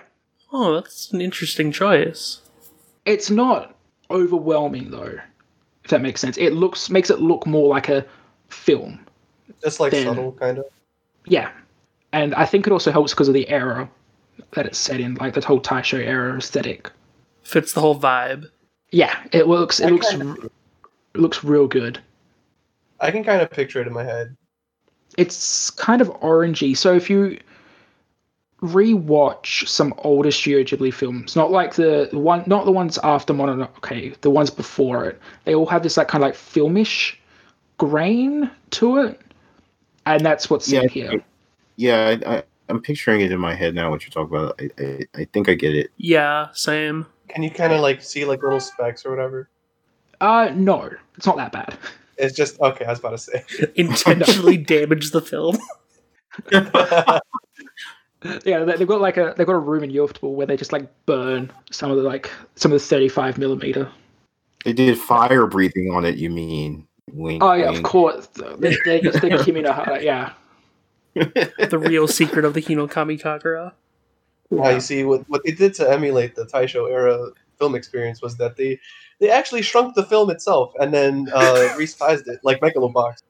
[0.54, 2.42] Oh, that's an interesting choice.
[3.06, 3.76] it's not
[4.10, 5.20] overwhelming though,
[5.84, 6.38] if that makes sense.
[6.38, 8.06] It looks makes it look more like a
[8.50, 9.06] film.
[9.64, 10.66] just like Then- subtle, kind of.
[11.26, 11.52] Yeah,
[12.14, 13.90] and I think it also helps because of the era
[14.52, 16.90] that it's set in, like the whole Taisho era aesthetic.
[17.44, 18.46] Fits the whole vibe.
[18.92, 20.50] Yeah, it looks it I looks kinda- r-
[21.16, 22.00] it looks real good.
[23.02, 24.38] I can kind of picture it in my head.
[25.18, 26.76] It's kind of orangey.
[26.76, 27.40] So if you
[28.62, 33.34] rewatch some older Studio Ghibli films, not like the the one, not the ones after
[33.34, 37.16] Mononoke, the ones before it, they all have this like kind of like filmish
[37.78, 39.22] grain to it,
[40.06, 41.24] and that's what's Yeah, in here.
[41.78, 43.90] Yeah, I, I, I'm picturing it in my head now.
[43.92, 45.92] What you're talking about, I, I, I think I get it.
[45.98, 47.06] Yeah, same.
[47.28, 49.50] Can you kind of like see like little specks or whatever?
[50.22, 51.78] Uh, no, it's not that bad.
[52.18, 52.86] It's just okay.
[52.86, 53.44] I was about to say.
[53.76, 55.58] Intentionally damage the film.
[58.44, 60.74] Yeah, they- they've got like a they've got a room in Yorktown where they just
[60.74, 63.88] like burn some of the like some of the 35 millimeter.
[64.64, 66.16] They did fire breathing on it.
[66.16, 66.88] You mean?
[67.14, 68.26] Wink, Oh yeah, of course.
[68.58, 70.34] They, they just the Kimi no Hara, yeah.
[71.14, 73.74] the real secret of the Hinokami Kagura.
[74.50, 78.38] Yeah, you see what what they did to emulate the Taisho era film experience was
[78.38, 78.80] that they
[79.20, 83.22] they actually shrunk the film itself and then uh, resized it like Megalobox.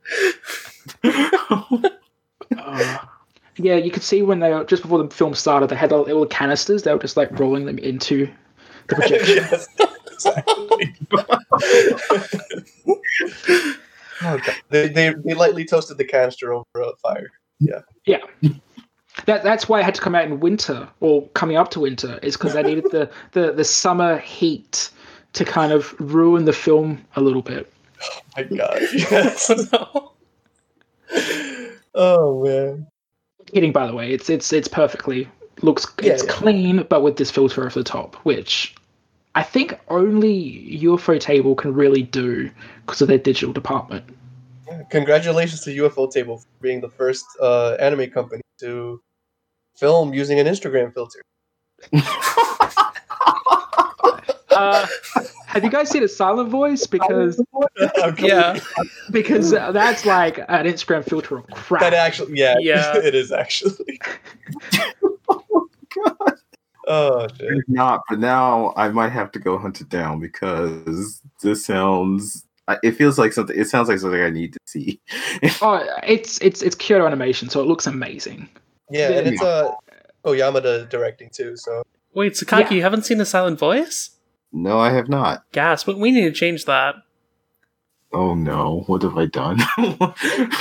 [2.57, 2.97] Uh,
[3.57, 6.09] yeah, you could see when they were just before the film started, they had all,
[6.11, 6.83] all the canisters.
[6.83, 8.29] They were just like rolling them into
[8.87, 9.37] the projection.
[9.37, 9.67] yes.
[10.11, 10.95] exactly.
[14.21, 17.31] oh god, they, they they lightly toasted the canister over a fire.
[17.59, 17.81] Yeah.
[18.05, 18.19] Yeah.
[19.25, 22.19] That that's why it had to come out in winter or coming up to winter
[22.21, 24.91] is because they needed the, the the summer heat
[25.35, 27.71] to kind of ruin the film a little bit.
[28.03, 29.49] Oh my god, yes.
[29.71, 30.11] no.
[31.93, 32.87] Oh man.
[33.47, 35.27] Kidding, by the way, it's it's it's perfectly
[35.61, 36.31] looks Yeah, it's yeah.
[36.31, 38.75] clean, but with this filter over the top, which
[39.35, 42.49] I think only Ufotable can really do
[42.85, 44.03] because of their digital department.
[44.89, 49.01] Congratulations to Ufotable for being the first uh, anime company to
[49.77, 51.21] film using an Instagram filter.
[54.55, 54.87] Uh,
[55.47, 56.87] have you guys seen a silent voice?
[56.87, 57.41] Because
[57.97, 58.27] Okay.
[58.27, 58.59] Yeah.
[59.11, 61.81] because that's like an Instagram filter of crap.
[61.81, 62.95] That actually, yeah, Yeah.
[62.97, 63.99] it is actually.
[66.87, 67.47] Oh shit!
[67.51, 72.45] It's not, but now I might have to go hunt it down because this sounds.
[72.83, 73.57] It feels like something.
[73.59, 74.99] It sounds like something I need to see.
[75.63, 78.47] Oh, it's it's it's Kyoto Animation, so it looks amazing.
[78.91, 79.71] Yeah, and it's uh
[80.25, 81.57] Oyamada directing too.
[81.57, 81.81] So
[82.13, 82.73] Wait, Sakaki, Yeah.
[82.75, 84.11] you haven't seen the silent voice?
[84.55, 85.43] No, I have not.
[85.51, 86.95] Gas, but we need to change that.
[88.13, 88.83] Oh no!
[88.87, 89.59] What have I done?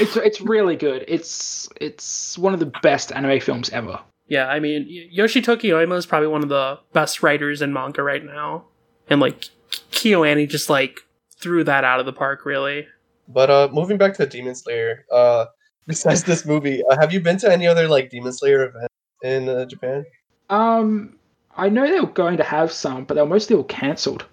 [0.01, 1.05] It's it's really good.
[1.07, 4.01] It's it's one of the best anime films ever.
[4.27, 8.03] Yeah, I mean, Y- Yoshitoki Oima is probably one of the best writers in manga
[8.03, 8.65] right now.
[9.09, 9.51] And, like,
[9.93, 11.01] KyoAni just, like,
[11.39, 12.87] threw that out of the park, really.
[13.29, 15.47] But uh, moving back to Demon Slayer, uh,
[15.87, 18.91] besides this movie, uh, have you been to any other like Demon Slayer event
[19.23, 20.05] in uh, Japan?
[20.51, 21.19] Um,
[21.57, 24.25] I know they were going to have some, but they were mostly all cancelled.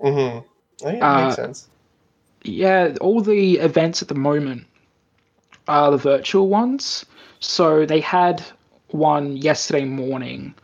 [0.00, 0.46] Mm-hmm.
[0.86, 1.68] Oh, yeah, Uh, makes sense.
[2.42, 4.66] Yeah, all the events at the moment
[5.66, 7.06] are the virtual ones.
[7.40, 8.42] So they had
[8.88, 10.54] one yesterday morning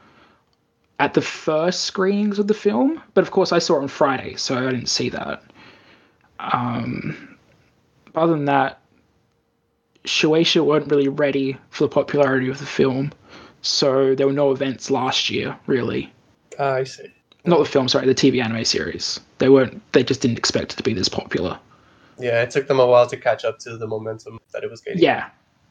[0.99, 4.37] at the first screenings of the film, but of course I saw it on Friday,
[4.37, 5.43] so I didn't see that.
[6.39, 7.39] Um,
[8.14, 8.81] other than that,
[10.05, 13.12] Shueisha weren't really ready for the popularity of the film,
[13.62, 16.12] so there were no events last year, really.
[16.58, 17.12] Ah, I see.
[17.44, 19.18] Not the film, sorry, the TV anime series.
[19.38, 19.80] They weren't.
[19.92, 21.58] They just didn't expect it to be this popular.
[22.18, 24.82] Yeah, it took them a while to catch up to the momentum that it was
[24.82, 25.02] getting.
[25.02, 25.30] Yeah,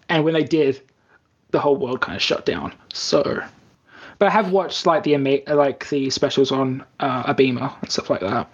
[0.09, 0.81] and when they did,
[1.51, 2.73] the whole world kind of shut down.
[2.91, 3.43] So,
[4.17, 5.15] but I have watched like the
[5.47, 8.49] like the specials on uh, Abema and stuff like that.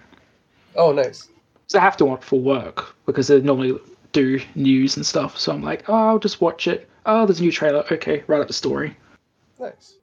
[0.76, 1.30] Oh, nice.
[1.68, 3.80] So I have to watch for work because they normally
[4.12, 5.38] do news and stuff.
[5.38, 6.90] So I'm like, oh, I'll just watch it.
[7.06, 7.86] Oh, there's a new trailer.
[7.92, 8.96] Okay, write up the story.
[9.60, 9.96] Nice.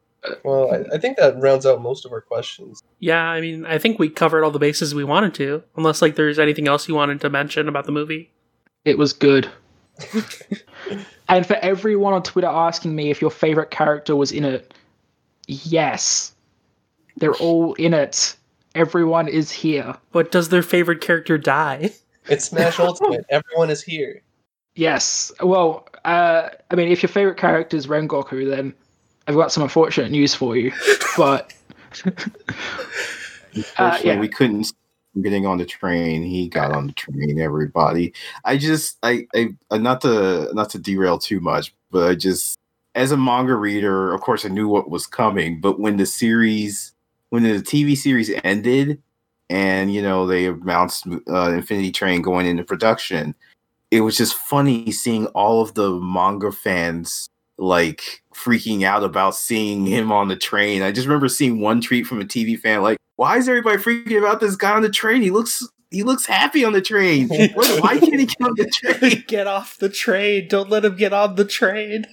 [0.44, 2.82] Well, I, I think that rounds out most of our questions.
[3.00, 5.62] Yeah, I mean, I think we covered all the bases we wanted to.
[5.76, 8.30] Unless, like, there's anything else you wanted to mention about the movie.
[8.84, 9.50] It was good.
[11.28, 14.74] and for everyone on Twitter asking me if your favorite character was in it,
[15.46, 16.34] yes,
[17.16, 18.36] they're all in it.
[18.74, 19.94] Everyone is here.
[20.12, 21.90] But does their favorite character die?
[22.28, 23.26] It's Smash Ultimate.
[23.28, 24.22] Everyone is here.
[24.74, 25.30] Yes.
[25.42, 28.72] Well, uh, I mean, if your favorite character is Rengoku, then
[29.26, 30.72] I've got some unfortunate news for you.
[31.16, 31.52] But
[33.54, 34.18] Unfortunately, yeah.
[34.18, 34.72] we couldn't
[35.20, 36.22] getting on the train.
[36.22, 37.38] He got on the train.
[37.38, 38.14] Everybody,
[38.44, 42.58] I just, I, I, uh, not to, not to derail too much, but I just,
[42.94, 45.60] as a manga reader, of course, I knew what was coming.
[45.60, 46.92] But when the series,
[47.28, 49.02] when the TV series ended,
[49.50, 53.34] and you know they announced uh, Infinity Train going into production,
[53.90, 57.28] it was just funny seeing all of the manga fans
[57.58, 60.82] like freaking out about seeing him on the train.
[60.82, 64.18] I just remember seeing one tweet from a TV fan like, "Why is everybody freaking
[64.18, 65.22] about this guy on the train?
[65.22, 67.28] He looks he looks happy on the train.
[67.28, 70.48] What, why can't he get on the train?" get off the train.
[70.48, 72.06] Don't let him get on the train.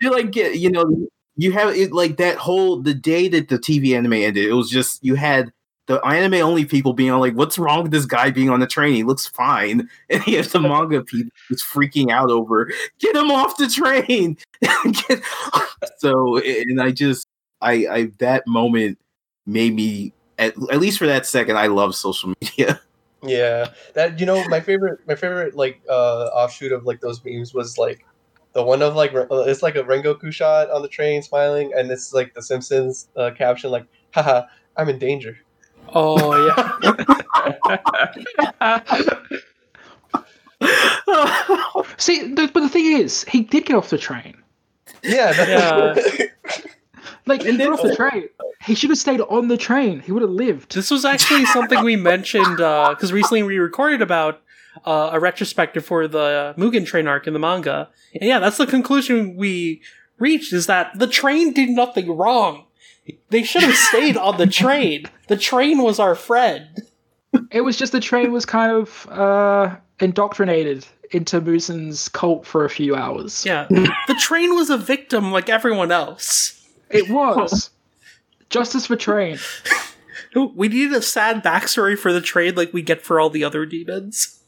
[0.00, 3.58] You like get you know you have it like that whole the day that the
[3.58, 4.46] TV anime ended.
[4.46, 5.52] It was just you had
[5.86, 8.94] the anime only people being like, "What's wrong with this guy being on the train?
[8.94, 13.30] He looks fine," and you have the manga people just freaking out over, "Get him
[13.30, 15.22] off the train!" Get-
[15.98, 17.26] so, and I just,
[17.60, 18.98] I, I that moment
[19.46, 22.80] made me at, at least for that second, I love social media.
[23.22, 27.54] Yeah, that you know my favorite my favorite like uh offshoot of like those memes
[27.54, 28.04] was like
[28.52, 32.12] the one of like it's like a Rengoku shot on the train smiling and it's
[32.12, 34.42] like the Simpsons uh, caption like haha
[34.76, 35.38] I'm in danger.
[35.94, 36.96] Oh yeah.
[41.96, 44.36] see, the, but the thing is, he did get off the train.
[45.02, 46.30] Yeah, that-
[47.28, 48.28] Like, he got off the train.
[48.64, 49.98] He should have stayed on the train.
[50.00, 50.74] He would have lived.
[50.74, 54.42] This was actually something we mentioned because recently we recorded about
[54.84, 57.88] uh, a retrospective for the Mugen Train arc in the manga.
[58.14, 59.82] And yeah, that's the conclusion we
[60.18, 62.65] reached: is that the train did nothing wrong.
[63.30, 65.06] They should have stayed on the train.
[65.28, 66.68] The train was our friend.
[67.50, 72.70] It was just the train was kind of uh, indoctrinated into Muzan's cult for a
[72.70, 73.44] few hours.
[73.44, 73.66] Yeah.
[73.68, 76.66] The train was a victim like everyone else.
[76.90, 77.70] It was.
[78.50, 79.38] Justice for train.
[80.34, 83.64] We needed a sad backstory for the train like we get for all the other
[83.66, 84.40] demons.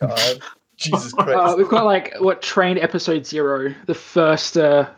[0.00, 0.40] God,
[0.76, 1.58] Jesus Uh, Christ.
[1.58, 4.88] we've got like what train episode zero, the first uh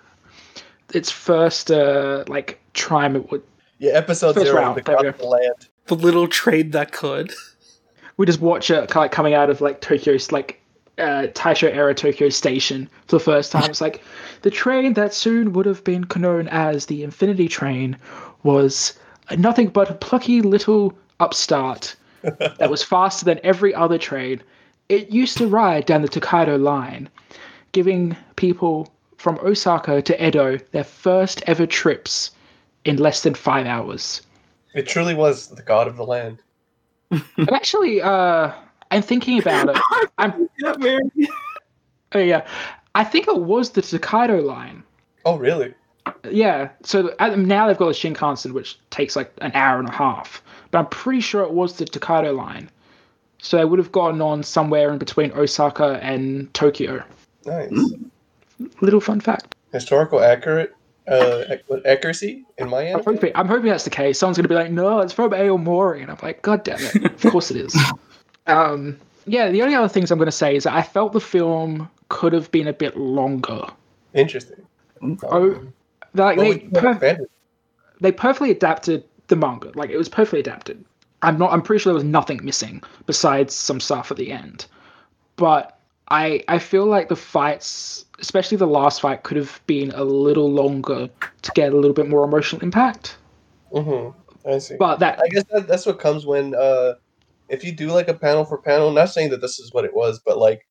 [0.94, 3.42] its first uh like trim it would
[3.78, 5.68] yeah, episode First zero, round, the there we God of the land.
[5.86, 7.34] The little train that could.
[8.16, 10.60] we just watch it kind of coming out of like Tokyo's like
[10.98, 13.68] uh Taisho era Tokyo station for the first time.
[13.68, 14.02] It's like
[14.42, 17.96] the train that soon would have been known as the Infinity Train
[18.42, 18.94] was
[19.36, 24.42] nothing but a plucky little upstart that was faster than every other train.
[24.88, 27.08] It used to ride down the Tokaido line,
[27.72, 28.93] giving people
[29.24, 32.30] from Osaka to Edo their first ever trips
[32.84, 34.20] in less than five hours.
[34.74, 36.42] It truly was the God of the land.
[37.10, 38.52] I'm actually, uh,
[38.90, 40.10] I'm thinking about it.
[40.18, 41.10] I'm, Yeah, man.
[42.12, 42.46] oh yeah,
[42.94, 44.82] I think it was the Tokaido line.
[45.24, 45.72] Oh, really?
[46.30, 49.92] Yeah, so at, now they've got the Shinkansen, which takes like an hour and a
[49.92, 50.42] half.
[50.70, 52.68] But I'm pretty sure it was the Tokaido line.
[53.38, 57.02] So they would have gone on somewhere in between Osaka and Tokyo.
[57.46, 57.94] Nice.
[58.80, 59.54] Little fun fact.
[59.72, 60.74] Historical accurate
[61.08, 61.44] uh,
[61.84, 63.04] accuracy in my I'm end.
[63.04, 64.18] hoping, I'm hoping that's the case.
[64.18, 66.02] Someone's going to be like, no, it's from Aomori.
[66.02, 67.04] And I'm like, God damn it.
[67.24, 67.76] Of course it is.
[68.46, 71.20] Um, yeah, the only other things I'm going to say is that I felt the
[71.20, 73.66] film could have been a bit longer.
[74.12, 74.64] Interesting.
[75.24, 75.60] Oh,
[76.14, 77.26] like What they, would per-
[78.00, 79.72] they perfectly adapted the manga.
[79.74, 80.84] Like it was perfectly adapted.
[81.22, 81.52] I'm not.
[81.52, 84.66] I'm pretty sure there was nothing missing besides some stuff at the end.
[85.36, 85.78] But
[86.14, 90.50] I I feel like the fights, especially the last fight, could have been a little
[90.50, 91.08] longer
[91.42, 93.16] to get a little bit more emotional impact.
[93.72, 94.48] Mm-hmm.
[94.48, 94.76] I see.
[94.78, 96.94] But that I guess that, that's what comes when uh,
[97.48, 98.92] if you do like a panel for panel.
[98.92, 100.66] Not saying that this is what it was, but like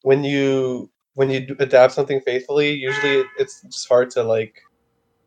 [0.00, 4.62] when you when you adapt something faithfully, usually it's just hard to like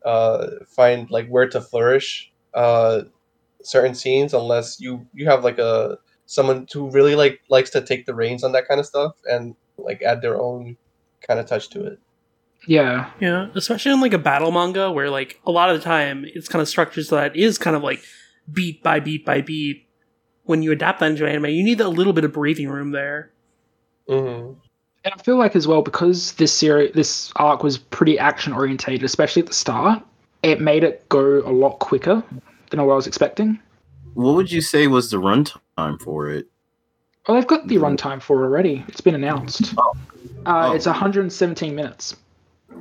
[0.04, 3.02] uh, find like where to flourish uh,
[3.62, 6.00] certain scenes unless you you have like a
[6.30, 9.56] someone who really like likes to take the reins on that kind of stuff and
[9.80, 10.78] like add their own
[11.28, 12.00] kind of touch to it.
[12.68, 16.26] yeah Yeah, especially in like a battle manga where like a lot of the time
[16.26, 18.04] it's kind of structured so that it is kind of like
[18.52, 19.88] beat by beat by beat.
[20.44, 23.32] When you adapt that into anime, you need a little bit of breathing room there.
[24.08, 24.54] Mm-hmm.
[25.06, 29.04] And I feel like as well because this series, this arc was pretty action orientated,
[29.04, 30.04] especially at the start.
[30.44, 32.24] It made it go a lot quicker
[32.70, 33.60] than what I was expecting.
[34.14, 35.60] What would you say was the runtime
[36.00, 36.48] for it?
[37.28, 38.84] Oh, they've got the runtime for it already.
[38.88, 39.74] It's been announced.
[39.78, 39.84] Uh,
[40.46, 40.74] Oh.
[40.74, 42.16] It's 117 minutes.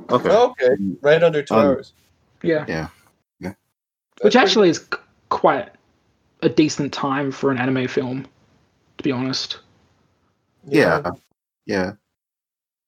[0.09, 0.29] Okay.
[0.29, 0.69] Okay,
[1.01, 1.93] right under two Um, hours.
[2.41, 2.87] Yeah, Yeah.
[3.41, 3.55] That's
[4.23, 4.85] which pretty- actually is
[5.29, 5.69] quite
[6.41, 8.25] a decent time for an anime film,
[8.97, 9.59] to be honest.
[10.67, 11.11] Yeah.
[11.65, 11.93] Yeah.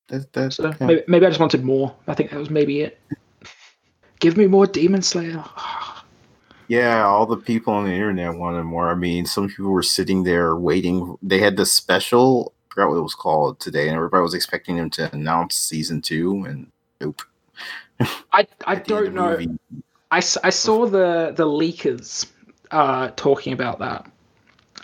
[0.10, 0.76] That, that, So yeah.
[0.86, 1.94] maybe, maybe I just wanted more.
[2.08, 3.00] I think that was maybe it.
[4.20, 5.44] Give me more Demon Slayer.
[6.72, 8.90] Yeah, all the people on the internet wanted more.
[8.90, 11.18] I mean, some people were sitting there waiting.
[11.22, 14.78] They had the special, I forgot what it was called today, and everybody was expecting
[14.78, 17.24] them to announce season two, and nope.
[18.00, 19.30] I I At the end of don't know.
[19.32, 19.58] movie-
[20.12, 22.28] I, I saw the the leakers
[22.72, 24.10] uh, talking about that,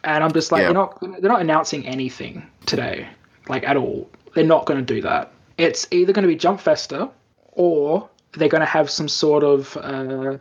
[0.04, 0.66] and I'm just like, Yeah.
[0.68, 3.08] they're not they're not announcing anything today,
[3.48, 4.10] like at all.
[4.36, 5.32] They're not going to do that.
[5.58, 7.10] It's either going to be Jump Festa,
[7.54, 10.38] or they're going to have some sort of uh,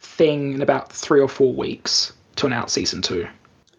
[0.00, 3.26] thing in about three or four weeks to announce season two.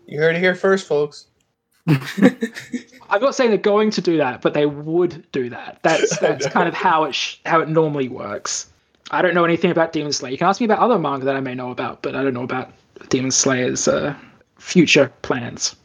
[0.06, 1.28] You heard it here first, folks.
[1.88, 5.80] I'm not saying they're going to do that, but they would do that.
[5.82, 8.68] That's that's kind of how it sh- how it normally works.
[9.12, 10.32] I don't know anything about Demon Slayer.
[10.32, 12.34] You can ask me about other manga that I may know about, but I don't
[12.34, 12.72] know about
[13.10, 14.16] Demon Slayer's uh,
[14.60, 15.76] future plans.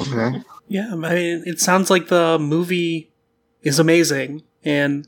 [0.00, 0.42] Okay.
[0.68, 3.10] Yeah, I mean, it sounds like the movie
[3.62, 5.06] is amazing, and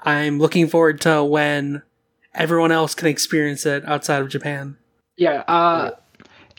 [0.00, 1.82] I'm looking forward to when
[2.38, 4.76] everyone else can experience it outside of Japan.
[5.16, 5.90] Yeah, uh,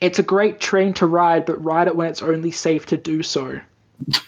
[0.01, 3.23] it's a great train to ride, but ride it when it's only safe to do
[3.23, 3.59] so.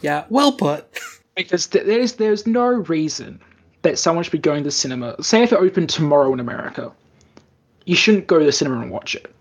[0.00, 0.86] Yeah, well put.
[1.36, 3.40] Because th- there's there's no reason
[3.82, 5.22] that someone should be going to the cinema.
[5.22, 6.90] Say if it opened tomorrow in America,
[7.84, 9.32] you shouldn't go to the cinema and watch it.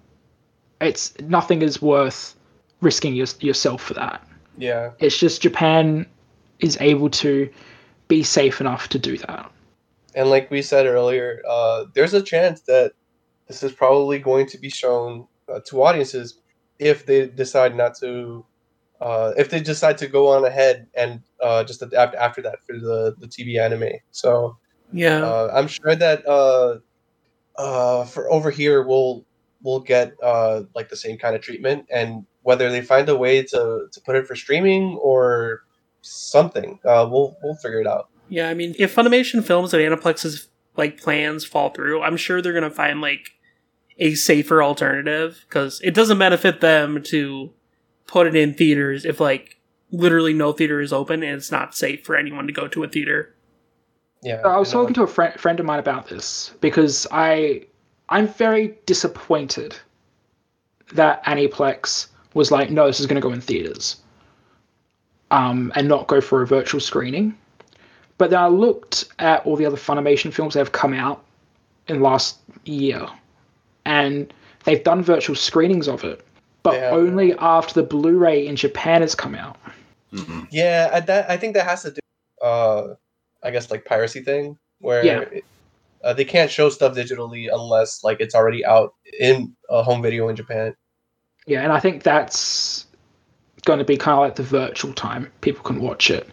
[0.80, 2.36] It's nothing is worth
[2.82, 4.24] risking your, yourself for that.
[4.58, 4.92] Yeah.
[5.00, 6.06] It's just Japan
[6.60, 7.50] is able to
[8.08, 9.52] be safe enough to do that.
[10.18, 12.94] And like we said earlier, uh, there's a chance that
[13.48, 16.42] this is probably going to be shown uh, to audiences
[16.80, 18.44] if they decide not to,
[19.00, 22.74] uh, if they decide to go on ahead and uh, just adapt after that for
[22.74, 23.94] the, the TV anime.
[24.10, 24.58] So
[24.92, 26.80] Yeah, uh, I'm sure that uh,
[27.56, 29.24] uh, for over here, we'll
[29.62, 33.44] we'll get uh, like the same kind of treatment, and whether they find a way
[33.44, 35.62] to, to put it for streaming or
[36.02, 38.10] something, uh, we'll we'll figure it out.
[38.30, 42.54] Yeah, I mean, if Funimation Films and Aniplex's like plans fall through, I'm sure they're
[42.54, 43.32] gonna find like
[44.00, 47.52] a safer alternative because it doesn't benefit them to
[48.06, 49.58] put it in theaters if like
[49.92, 52.88] literally no theater is open and it's not safe for anyone to go to a
[52.88, 53.34] theater.
[54.22, 57.66] Yeah, I was talking to a friend friend of mine about this because I
[58.10, 59.76] I'm very disappointed
[60.94, 63.98] that Aniplex was like, no, this is going to go in theaters,
[65.32, 67.38] um, and not go for a virtual screening.
[68.18, 71.24] But then I looked at all the other Funimation films that have come out
[71.88, 73.08] in the last year,
[73.86, 76.26] and they've done virtual screenings of it,
[76.64, 76.94] but They have.
[76.94, 79.58] only after the Blu-ray in Japan has come out.
[80.14, 80.48] Mhm.
[80.52, 82.00] Yeah, I, that I think that has to do,
[82.42, 82.96] uh,
[83.44, 85.20] I guess like piracy thing where Yeah.
[85.20, 85.46] it-
[86.04, 90.28] uh, they can't show stuff digitally unless like it's already out in a home video
[90.30, 90.76] in Japan.
[91.46, 92.87] Yeah, and I think that's
[93.68, 96.28] going to be kind of like the virtual time people can watch it.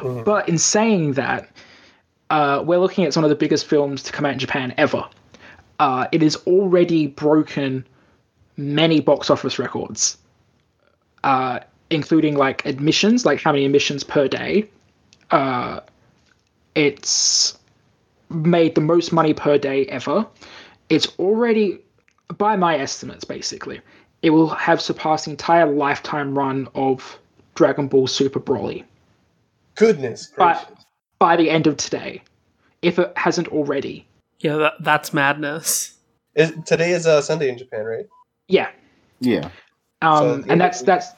[0.00, 0.24] Mhm.
[0.24, 1.48] But in saying that,
[2.30, 5.04] uh, we're looking at some of the biggest films to come out in Japan ever.
[5.78, 7.86] Uh, it has already broken
[8.56, 10.16] many box office records,
[11.24, 11.60] uh,
[11.90, 14.68] including like admissions, like how many admissions per day.
[15.30, 15.80] Uh,
[16.74, 17.56] it's
[18.30, 20.26] made the most money per day ever.
[20.88, 21.78] It's already,
[22.38, 23.80] by my estimates, basically,
[24.22, 27.18] it will have surpassed the entire lifetime run of
[27.54, 28.84] Dragon Ball Super Broly
[29.74, 30.84] Goodness But- gracious!
[31.18, 32.22] by the end of today,
[32.82, 34.06] if it hasn't already.
[34.40, 35.94] Yeah, that, that's madness.
[36.36, 38.06] Is, today is uh, Sunday in Japan, right?
[38.46, 38.70] Yeah,
[39.20, 39.50] Yeah.
[40.02, 41.08] um, So- and that's that's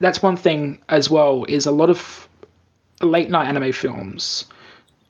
[0.00, 1.44] that's one thing as well.
[1.48, 2.28] Is a lot of
[3.02, 4.46] late night anime films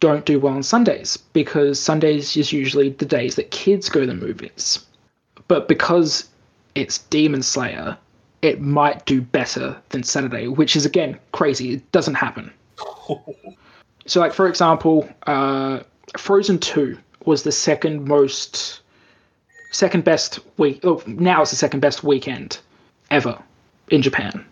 [0.01, 4.07] don't do well on Sundays because Sundays is usually the days that kids go to
[4.07, 4.85] the movies.
[5.47, 6.29] But because
[6.75, 7.97] it's Demon Slayer,
[8.43, 11.75] it might do better than Saturday, which is again crazy.
[11.75, 12.53] It doesn't happen.
[14.07, 15.81] So, like for example, uh,
[16.19, 18.81] Frozen Two was the second most,
[19.71, 20.81] second best week.
[20.83, 22.59] Oh, now it's the second best weekend
[23.11, 23.41] ever
[23.91, 24.45] in Japan,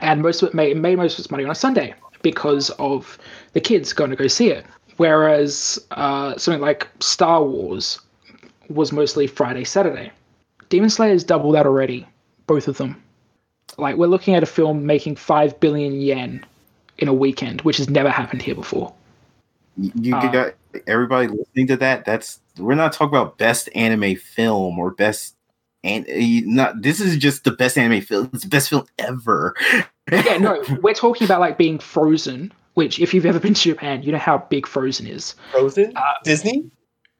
[0.00, 2.70] and most of it made, it made most of its money on a Sunday because
[2.78, 3.18] of
[3.52, 4.64] the kids going to go see it.
[4.96, 8.00] Whereas uh, something like Star Wars
[8.70, 10.10] was mostly Friday, Saturday.
[10.68, 12.06] Demon Slayer's doubled that already,
[12.46, 13.02] both of them.
[13.78, 16.44] Like we're looking at a film making five billion yen
[16.98, 18.92] in a weekend, which has never happened here before.
[19.76, 20.54] You you Uh, got
[20.86, 22.04] everybody listening to that.
[22.04, 25.34] That's we're not talking about best anime film or best
[25.84, 26.06] and
[26.46, 26.80] not.
[26.82, 28.30] This is just the best anime film.
[28.32, 29.54] It's the best film ever.
[30.10, 34.02] Yeah, no, we're talking about like being Frozen, which if you've ever been to Japan,
[34.02, 35.34] you know how big Frozen is.
[35.52, 36.70] Frozen, Uh, Disney.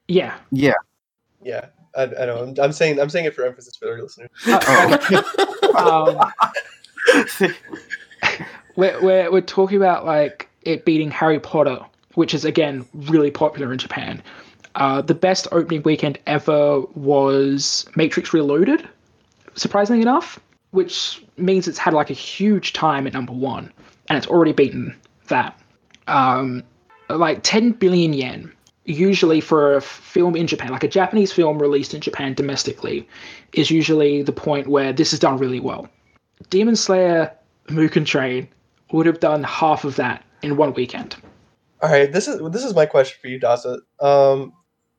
[0.08, 0.36] Yeah.
[0.52, 0.72] Yeah.
[1.42, 1.66] Yeah,
[1.96, 2.42] I, I know.
[2.42, 4.30] I'm, I'm saying I'm saying it for emphasis for our listeners.
[5.76, 6.30] Uh,
[7.22, 7.52] um,
[8.76, 11.78] we're, we're, we're talking about like it beating Harry Potter,
[12.14, 14.22] which is again really popular in Japan.
[14.76, 18.88] Uh, the best opening weekend ever was Matrix Reloaded,
[19.54, 20.38] surprisingly enough,
[20.70, 23.72] which means it's had like a huge time at number one,
[24.08, 24.94] and it's already beaten
[25.28, 25.58] that.
[26.08, 26.62] Um,
[27.08, 28.52] like 10 billion yen,
[28.86, 33.06] usually for a film in Japan, like a Japanese film released in Japan domestically,
[33.52, 35.88] is usually the point where this is done really well.
[36.50, 37.32] Demon Slayer
[37.68, 38.48] Mugen Train
[38.92, 41.16] would have done half of that in one weekend.
[41.82, 43.80] All right, this is this is my question for you, Dazza.
[44.00, 44.52] Um,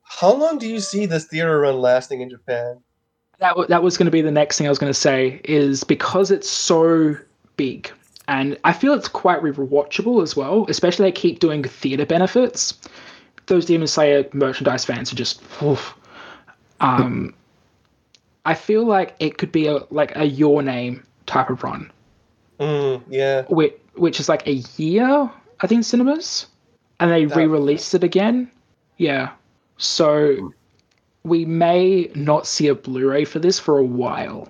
[0.04, 2.82] how long do you see this theater run lasting in Japan?
[3.40, 5.42] That, w- that was going to be the next thing I was going to say
[5.44, 7.16] is because it's so
[7.56, 7.92] big
[8.28, 12.78] and I feel it's quite rewatchable as well, especially they keep doing theater benefits.
[13.48, 15.94] Those Demon Slayer merchandise fans are just oof.
[16.80, 17.34] um
[18.46, 21.92] I feel like it could be a like a your name type of run.
[22.60, 25.30] Mm, yeah, which, which is like a year,
[25.62, 26.48] I think, cinemas,
[27.00, 28.50] and they That- re-released it again.
[28.98, 29.32] Yeah,
[29.78, 30.54] so
[31.24, 34.48] we may not see a Blu-ray for this for a while.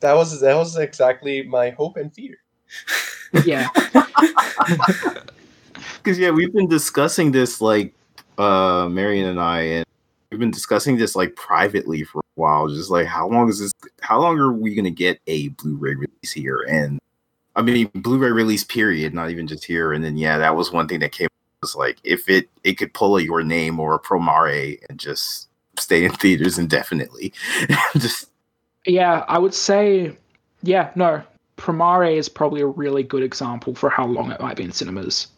[0.00, 2.36] that was that was exactly my hope and fear.
[3.44, 3.68] Yeah,
[5.98, 7.94] Because yeah, we've been discussing this like
[8.38, 9.86] uh Marion and I, and
[10.30, 12.68] we've been discussing this like privately for a while.
[12.68, 13.72] Just like how long is this?
[14.00, 16.64] How long are we gonna get a Blu-ray release here?
[16.68, 16.98] And
[17.56, 19.92] I mean, Blu-ray release period, not even just here.
[19.92, 21.28] And then yeah, that was one thing that came
[21.62, 25.48] was like if it it could pull a your name or a Promare and just
[25.78, 27.32] stay in theaters indefinitely.
[27.96, 28.30] just
[28.86, 30.16] yeah, I would say,
[30.62, 31.22] yeah, no,
[31.56, 35.28] Promare is probably a really good example for how long it might be in cinemas,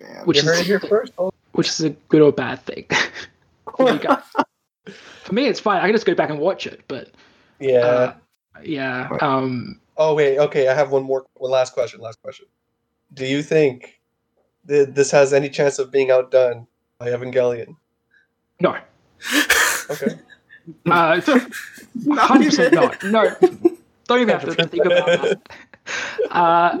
[0.00, 1.12] man, which you heard it is here first.
[1.52, 2.86] which is a good or bad thing.
[3.76, 4.22] for, you guys,
[5.24, 5.78] for me, it's fine.
[5.80, 6.82] I can just go back and watch it.
[6.88, 7.10] But
[7.58, 7.78] Yeah.
[7.78, 8.14] uh,
[8.62, 10.38] yeah, um, oh wait.
[10.38, 10.68] Okay.
[10.68, 11.24] I have one more.
[11.34, 12.00] One last question.
[12.00, 12.46] Last question.
[13.14, 14.00] Do you think
[14.68, 16.66] th- this has any chance of being outdone
[16.98, 17.76] by Evangelion?
[18.60, 18.76] no,
[19.90, 20.18] Okay.
[20.90, 21.20] uh,
[22.16, 23.02] hundred percent not.
[23.04, 23.34] No,
[24.06, 25.40] don't even have to think about that.
[26.30, 26.78] Uh,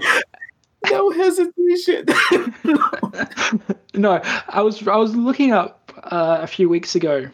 [0.88, 2.06] no hesitation.
[3.94, 7.28] no, I was I was looking up uh, a few weeks ago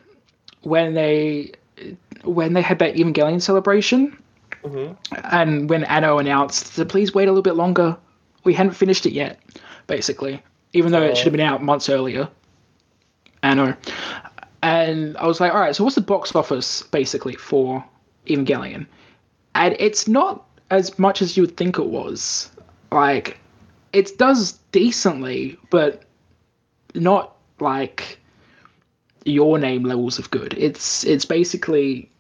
[0.63, 1.53] when they
[2.25, 4.17] when they had that Evangelion celebration,
[4.65, 4.93] hmm
[5.31, 7.97] and when Anno announced to please wait a little bit longer,
[8.45, 9.41] we hadn't finished it yet,
[9.87, 10.43] basically,
[10.73, 12.29] even though it should have been out months earlier.
[13.43, 13.77] Anno,
[14.63, 17.85] and I was like, all right, so what's the box office basically for
[18.27, 18.87] Evangelion?
[19.55, 22.51] And it's not as much as you would think it was.
[22.93, 23.39] Like,
[23.93, 26.05] it does decently, but
[26.95, 28.19] not like
[29.25, 30.55] your name levels of good.
[30.57, 32.11] It's it's basically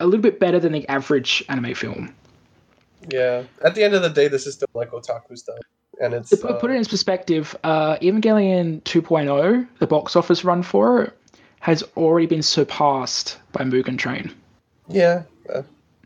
[0.00, 2.14] a little bit better than the average anime film.
[3.08, 3.44] Yeah.
[3.62, 5.58] At the end of the day, this is still like otaku stuff,
[6.00, 10.44] and it's To put, put it uh, in perspective, uh, Evangelion 2.0, the box office
[10.44, 11.18] run for it,
[11.60, 14.32] has already been surpassed by Mugen Train.
[14.88, 15.22] yeah.
[15.52, 15.62] uh,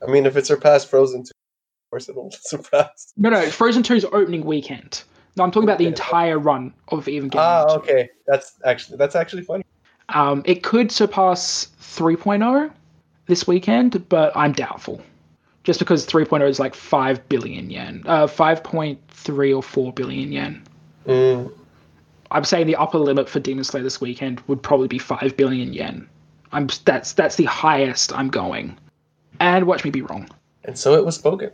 [0.07, 1.31] I mean, if it surpassed Frozen, 2,
[1.91, 3.12] course it'll surpass.
[3.16, 5.03] No, no, Frozen 2's opening weekend.
[5.36, 5.93] No, I'm talking about the Okay.
[5.93, 7.34] entire run of Evangelion.
[7.36, 8.11] Ah, okay.
[8.26, 9.64] That's actually that's actually funny.
[10.11, 12.70] Um, it could surpass 3.0
[13.26, 15.01] this weekend, but I'm doubtful.
[15.64, 18.03] Just because 3.0 is like 5 billion yen.
[18.07, 20.62] Uh, 5.3 or 4 billion yen.
[21.07, 21.53] Mm.
[22.30, 25.72] I'm saying the upper limit for Demon Slayer this weekend would probably be 5 billion
[25.72, 26.09] yen.
[26.53, 28.76] I'm that's that's the highest I'm going.
[29.41, 30.28] And watch me be wrong.
[30.64, 31.51] And so it was spoken.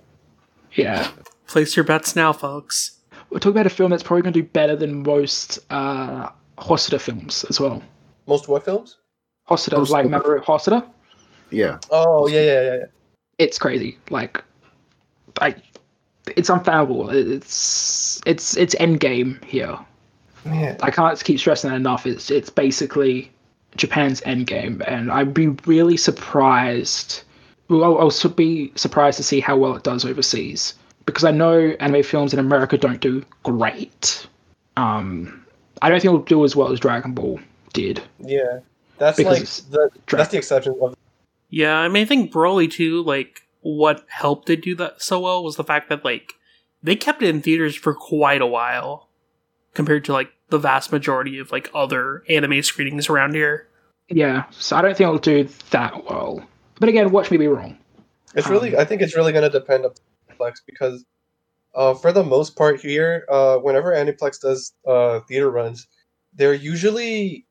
[0.74, 1.10] Yeah.
[1.46, 2.98] Place your bets now, folks.
[3.30, 7.00] We're talking about a film that's probably going to do better than most uh, Hosoda
[7.00, 7.82] films as well.
[8.26, 8.96] Most what films?
[9.48, 10.86] Hosoda, Most- like remember Hosoda?
[11.50, 11.78] yeah.
[11.90, 12.74] Oh yeah, yeah, yeah.
[12.76, 12.84] yeah.
[13.38, 13.98] it's crazy.
[14.10, 14.42] Like,
[15.40, 15.54] I,
[16.36, 17.10] it's unfathomable.
[17.10, 19.78] It's it's it's Endgame here.
[20.44, 22.06] Man, I can't keep stressing that enough.
[22.06, 23.30] It's it's basically
[23.76, 27.22] Japan's Endgame, and I'd be really surprised.
[27.68, 30.74] Well, I'll, I'll be surprised to see how well it does overseas
[31.06, 34.26] because I know anime films in America don't do great.
[34.76, 35.44] Um,
[35.82, 37.40] I don't think it'll do as well as Dragon Ball
[37.72, 38.02] did.
[38.18, 38.60] yeah.
[38.98, 40.94] That's Because like the Dra- that's the exception of
[41.50, 43.02] Yeah, I mean, I think Broly too.
[43.02, 46.34] Like, what helped it do that so well was the fact that like
[46.82, 49.08] they kept it in theaters for quite a while,
[49.74, 53.66] compared to like the vast majority of like other anime screenings around here.
[54.08, 56.46] Yeah, so I don't think it'll do that well.
[56.80, 57.78] But again, watch me be wrong.
[58.34, 59.92] It's really, Um, I think it's really going to depend on
[60.28, 61.04] Aniplex because,
[61.74, 65.86] uh, for the most part here, uh, whenever Aniplex does uh, theater runs,
[66.34, 67.46] they're usually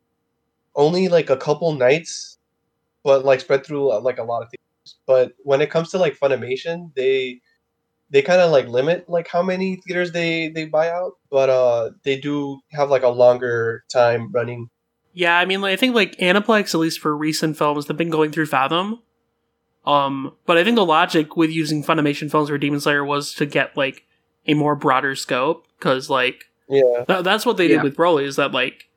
[0.75, 2.37] only like a couple nights,
[3.03, 4.99] but like spread through uh, like a lot of theaters.
[5.05, 7.39] But when it comes to like Funimation, they
[8.09, 11.91] they kind of like limit like how many theaters they they buy out, but uh,
[12.03, 14.69] they do have like a longer time running.
[15.13, 18.09] Yeah, I mean, like, I think like Aniplex, at least for recent films, they've been
[18.09, 18.99] going through Fathom.
[19.85, 23.45] Um, but I think the logic with using Funimation films for Demon Slayer was to
[23.45, 24.05] get like
[24.47, 27.83] a more broader scope, because like Yeah, Th- that's what they did Yeah.
[27.83, 28.23] with Broly.
[28.23, 28.89] Is that like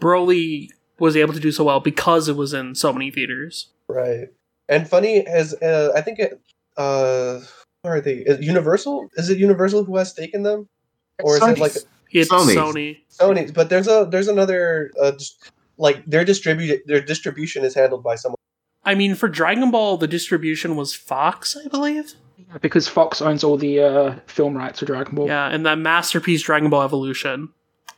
[0.00, 0.68] Broly
[0.98, 3.68] was able to do so well because it was in so many theaters.
[3.88, 4.28] Right.
[4.68, 6.40] And funny as uh, I think it
[6.76, 7.40] uh
[7.82, 8.16] where are they?
[8.16, 9.08] Is Universal?
[9.14, 10.68] Is it Universal who has stake in them?
[11.22, 11.72] Or is it like
[12.10, 12.54] It's Sony.
[12.54, 12.98] Sony.
[13.10, 13.54] Sony?
[13.54, 15.38] But there's a there's another uh, dis-
[15.78, 18.36] like their distribute their distribution is handled by someone.
[18.86, 22.14] I mean, for Dragon Ball, the distribution was Fox, I believe.
[22.60, 25.26] Because Fox owns all the uh, film rights for Dragon Ball.
[25.26, 27.48] Yeah, and that masterpiece, Dragon Ball Evolution,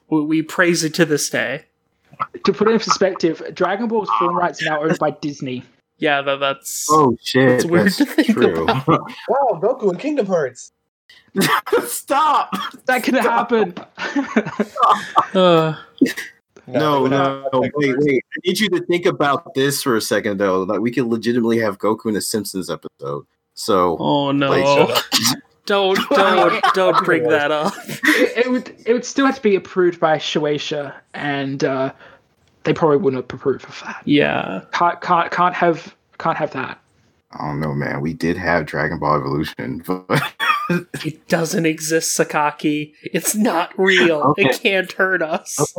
[0.09, 1.67] we, we praise it to this day.
[2.45, 5.63] To put it in perspective, Dragon Ball's film rights are now owned by Disney.
[5.99, 7.51] Yeah, that, that's Oh shit.
[7.51, 8.67] It's weird that's to think true.
[8.89, 10.73] Wow, Goku and Kingdom Hearts.
[11.87, 12.55] Stop.
[12.87, 13.75] That can happen.
[15.35, 15.75] uh,
[16.73, 18.25] No, they no, no, wait, wait.
[18.33, 20.63] I need you to think about this for a second, though.
[20.63, 23.27] Like we could legitimately have Goku in a Simpsons episode.
[23.55, 24.51] So oh no!
[24.51, 25.05] Like,
[25.67, 27.73] don't don't don't bring that up.
[27.87, 31.93] it, it would it would still have to be approved by Shueisha, and uh,
[32.65, 34.03] they probably wouldn't approve of that.
[34.05, 36.81] Yeah, Can't can't can't have can't have that.
[37.33, 38.01] I don't know, man.
[38.01, 40.23] We did have Dragon Ball Evolution, but
[41.05, 42.95] it doesn't exist, Sakaki.
[43.03, 44.35] It's not real.
[44.39, 45.75] It can't hurt us.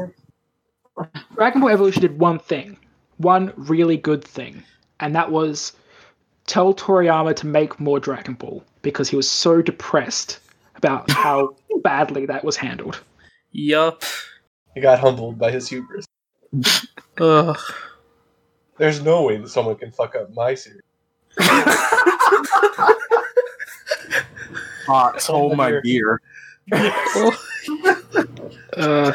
[1.35, 2.77] Dragon Ball Evolution did one thing,
[3.17, 4.63] one really good thing,
[4.99, 5.73] and that was
[6.47, 10.39] tell Toriyama to make more Dragon Ball because he was so depressed
[10.75, 12.99] about how badly that was handled.
[13.51, 14.03] Yup.
[14.75, 16.05] He got humbled by his hubris.
[17.19, 17.57] Ugh.
[18.77, 20.81] There's no way that someone can fuck up my series.
[24.87, 26.19] Hot, hold my beer.
[26.71, 26.91] beer.
[28.77, 29.11] Uh,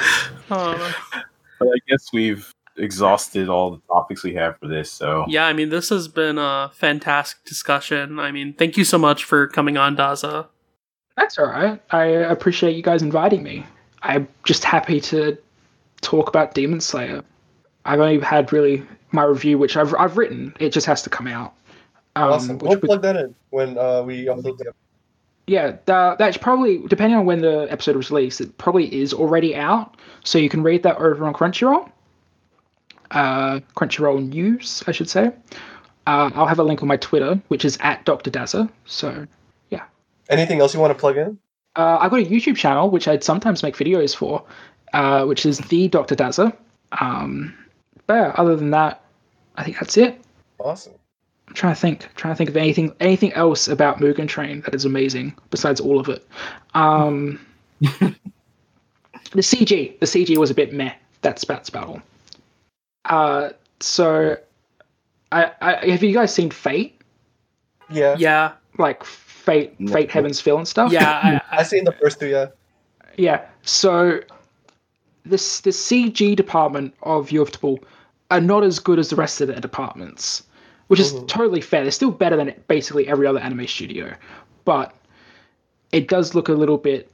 [0.51, 0.93] Uh,
[1.65, 4.91] But I guess we've exhausted all the topics we have for this.
[4.91, 8.19] So yeah, I mean, this has been a fantastic discussion.
[8.19, 10.47] I mean, thank you so much for coming on, Dazza.
[11.17, 11.81] that's all right.
[11.91, 13.65] I appreciate you guys inviting me.
[14.03, 15.39] I'm just happy to
[16.01, 17.23] talk about Demon Slayer.
[17.87, 18.83] I've only had really
[19.13, 20.55] my review, which I've I've written.
[20.61, 21.55] It just has to come out.
[22.17, 22.59] Um, awesome.
[22.59, 24.73] We'll would- plug that in when uh, we upload the
[25.47, 28.41] yeah, that, that's probably depending on when the episode was released.
[28.41, 31.91] It probably is already out, so you can read that over on Crunchyroll.
[33.11, 35.33] Uh, Crunchyroll News, I should say.
[36.07, 38.31] Uh, I'll have a link on my Twitter, which is at Dr.
[38.31, 38.71] Dazza.
[38.85, 39.27] So
[39.71, 39.85] yeah.
[40.29, 41.39] Anything else you want to plug in?
[41.77, 44.45] uh, I've got a YouTube channel which I'd sometimes make videos for,
[44.93, 46.15] uh, which is the Dr.
[46.15, 46.57] Dazza.
[47.01, 47.55] Um,
[48.07, 49.03] but yeah, other than that,
[49.57, 50.21] I think that's it.
[50.59, 50.95] Awesome.
[51.49, 54.75] I'm trying to think, trying to think of anything, anything else about Mugen Train that
[54.75, 56.27] is amazing besides all of it.
[56.75, 57.45] Um,
[57.81, 58.15] the
[59.35, 60.93] CG, the CG was a bit meh.
[61.23, 62.03] That's that's about all.
[63.05, 63.51] Uh,
[63.81, 64.37] so,
[65.33, 67.01] I, I have you guys seen Fate?
[67.91, 68.17] Yeah.
[68.19, 69.93] Yeah, Like Fate, No.
[69.93, 70.91] Fate Heaven's Feel and stuff.
[70.91, 71.41] yeah.
[71.51, 72.29] I, I seen the first two.
[72.29, 72.47] Yeah.
[73.17, 73.45] Yeah.
[73.63, 74.21] So
[75.27, 77.83] this the CG department of Ufotable
[78.31, 80.45] are not as good as the rest of their departments,
[80.89, 81.29] which is Mhm.
[81.29, 81.83] totally fair.
[81.83, 84.15] They're still better than basically every other anime studio,
[84.65, 84.95] but
[85.93, 87.11] it does look a little bit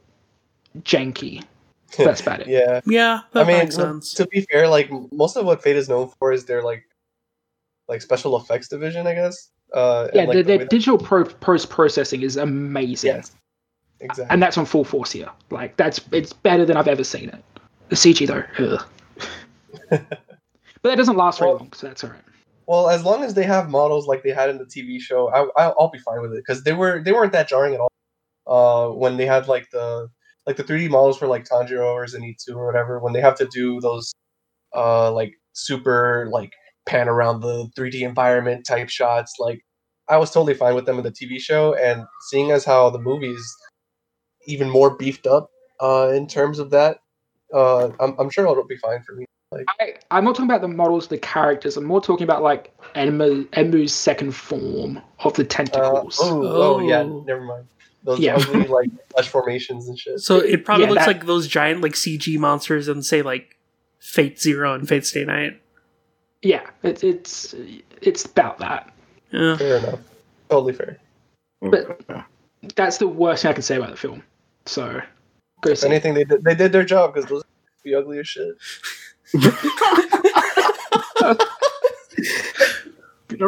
[0.80, 1.44] janky.
[1.98, 2.48] That's about it.
[2.48, 2.80] Yeah.
[2.86, 4.14] yeah, that I mean, sense.
[4.14, 6.84] to be fair, like most of what Fate is known for is their like,
[7.88, 9.48] like special effects division, I guess.
[9.74, 13.32] Uh, and, Yeah, like, their, the their that- digital pro- post processing is amazing, Yes.
[14.00, 14.32] Exactly.
[14.32, 15.28] and that's on full force here.
[15.50, 17.42] Like that's it's better than I've ever seen it.
[17.88, 18.84] The CG though, ugh.
[19.90, 20.08] but
[20.82, 22.20] that doesn't last very Well- long, so that's alright.
[22.70, 25.40] Well, as long as they have models like they had in the TV show, I,
[25.60, 27.90] I I'll be fine with it because they were they weren't that jarring at all.
[28.46, 30.08] Uh, when they had like the
[30.46, 33.48] like the 3D models for like Tanjiro or Zenitsu or whatever, when they have to
[33.52, 34.12] do those
[34.76, 36.52] uh like super like
[36.86, 39.60] pan around the 3D environment type shots, like
[40.08, 43.00] I was totally fine with them in the TV show, and seeing as how the
[43.00, 43.44] movies
[44.46, 45.50] even more beefed up
[45.82, 46.98] uh in terms of that,
[47.54, 49.26] uh I'm I'm sure it'll be fine for me.
[49.80, 51.76] I, I'm not talking about the models, the characters.
[51.76, 56.18] I'm more talking about like Enmu, Enmu's second form of the Uh, tentacles.
[56.22, 57.24] oh, oh yeah, Oh.
[57.26, 57.66] never mind.
[58.04, 58.36] Those Yeah.
[58.36, 60.20] ugly like flesh formations and shit.
[60.20, 63.56] So it probably Yeah, looks that- like those giant like CG monsters and say like
[63.98, 65.60] Fate Zero and Fate Stay Night.
[66.42, 67.54] Yeah, it, it's
[68.00, 68.92] it's about that.
[69.32, 69.56] Yeah.
[69.56, 69.98] Fair enough.
[70.48, 70.98] Totally fair.
[71.60, 72.00] But-
[72.76, 74.22] That's the worst thing I can say about the film.
[74.66, 75.00] So
[75.62, 75.88] go If see.
[75.88, 77.42] anything, they did, they did their job because those
[77.82, 78.54] be ugly as shit.
[79.34, 79.52] You're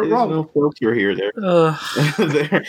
[0.01, 0.29] There's wrong.
[0.29, 1.31] no filter here there.
[1.41, 1.79] Ugh.
[2.17, 2.63] there.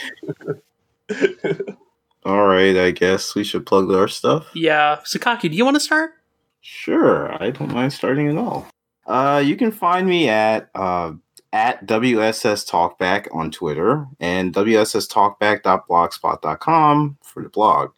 [2.25, 4.49] All right, I guess we should plug our stuff.
[4.55, 5.01] yeah.
[5.05, 6.13] Sakaki, do you want to start?
[6.61, 8.67] Sure, I don't mind starting at all.
[9.07, 11.13] Uh, you can find me at uh,
[11.53, 17.91] at WSS Talkback on Twitter and WSS Talkback.blogspot.com for the blog.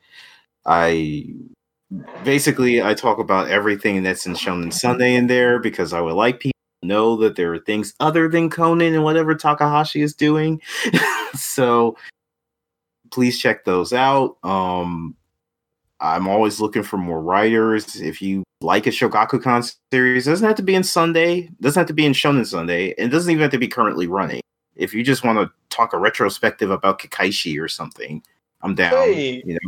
[0.66, 1.32] I
[2.24, 6.40] basically I talk about everything that's in Shonen Sunday in there because I would like
[6.40, 10.60] people to know that there are things other than Conan and whatever Takahashi is doing.
[11.34, 11.96] so
[13.10, 14.36] please check those out.
[14.42, 15.16] Um,
[16.00, 17.96] I'm always looking for more writers.
[17.96, 21.80] If you like a Shogakukan series, it doesn't have to be in Sunday, it doesn't
[21.80, 24.42] have to be in Shonen Sunday, and it doesn't even have to be currently running.
[24.74, 28.22] If you just want to talk a retrospective about Kekkaishi or something,
[28.60, 28.92] I'm down.
[28.92, 29.42] Hey.
[29.46, 29.58] You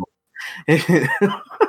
[0.68, 1.40] know.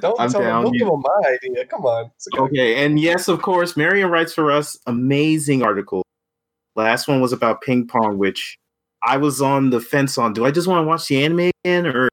[0.00, 0.62] Don't I'm tell them, down.
[0.64, 1.64] don't You- give them my idea.
[1.66, 2.10] Come on.
[2.34, 2.42] Okay.
[2.42, 6.02] Okay, and yes, of course, Marion writes for us amazing article.
[6.76, 8.56] Last one was about ping pong, which
[9.04, 10.32] I was on the fence on.
[10.32, 12.08] Do I just want to watch the anime again or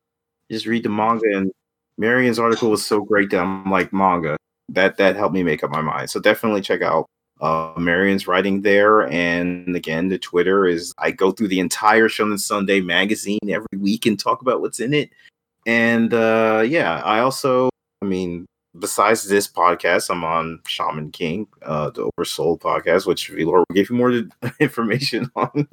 [0.52, 1.26] just read the manga?
[1.36, 1.52] And
[1.98, 4.38] Marion's article was so great that I'm like manga.
[4.70, 6.10] That that helped me make up my mind.
[6.10, 7.06] So definitely check out
[7.42, 9.08] uh, Marion's writing there.
[9.10, 14.06] And again, the Twitter is I go through the entire Shonen Sunday magazine every week
[14.08, 15.12] and talk about what's in it.
[15.66, 17.70] And uh, yeah, I also,
[18.02, 18.46] I mean,
[18.78, 23.90] besides this podcast, I'm on Shaman King, uh, the Oversoul podcast, which Velor will give
[23.90, 24.12] you more
[24.60, 25.68] information on.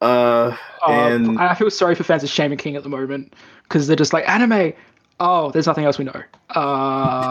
[0.00, 3.34] uh, Uh, and I feel sorry for fans of Shaman King at the moment
[3.64, 4.72] because they're just like anime.
[5.20, 6.22] Oh, there's nothing else we know.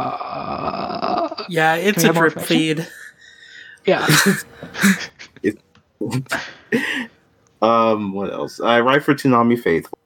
[0.03, 2.87] Uh, Yeah, it's a drip feed.
[3.85, 4.07] yeah.
[7.61, 8.59] um, what else?
[8.61, 9.97] I write for Toonami Faithful.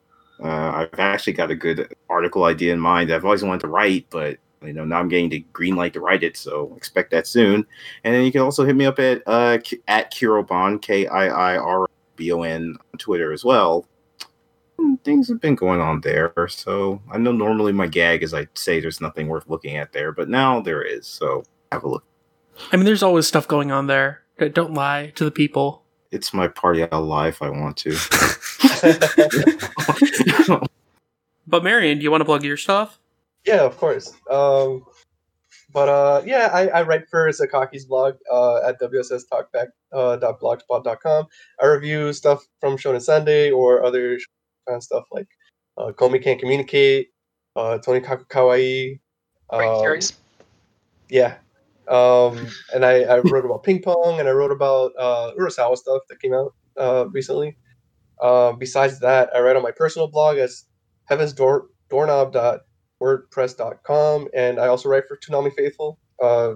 [0.43, 3.09] Uh, I've actually got a good article idea in mind.
[3.09, 5.93] That I've always wanted to write, but you know now I'm getting the green light
[5.93, 7.65] to write it, so expect that soon.
[8.03, 9.57] And then you can also hit me up at uh
[9.88, 13.85] at Kirobon K I I R B O N on Twitter as well.
[14.80, 18.47] Hmm, Things have been going on there, so I know normally my gag is I
[18.53, 21.07] say there's nothing worth looking at there, but now there is.
[21.07, 22.03] So have a look.
[22.72, 24.22] I mean, there's always stuff going on there.
[24.53, 25.84] Don't lie to the people.
[26.11, 27.91] It's my party out live if I want to.
[31.48, 32.99] But Marion, do you want to plug your stuff?
[33.45, 34.14] Yeah, of course.
[34.30, 34.84] Um,
[35.72, 41.28] but uh, yeah, I, I write for Sakaki's blog uh, at wsstalkback.blogspot.com.
[41.62, 44.20] I review stuff from Shonen Sunday or other
[44.68, 45.30] kind of stuff like
[45.78, 47.12] uh, Komi Can't Communicate,
[47.56, 48.99] uh, Tonikaku Kawaii.
[49.49, 50.18] Great um, series.
[51.10, 51.36] Yeah.
[51.88, 56.02] Um, and I, I wrote about ping pong and I wrote about uh, Urasawa stuff
[56.10, 57.56] that came out uh, recently.
[58.22, 60.65] Uh, besides that, I write on my personal blog as
[61.06, 65.99] heavens door, doorknob.wordpress.com and I also write for Toonami Faithful.
[66.22, 66.56] Uh,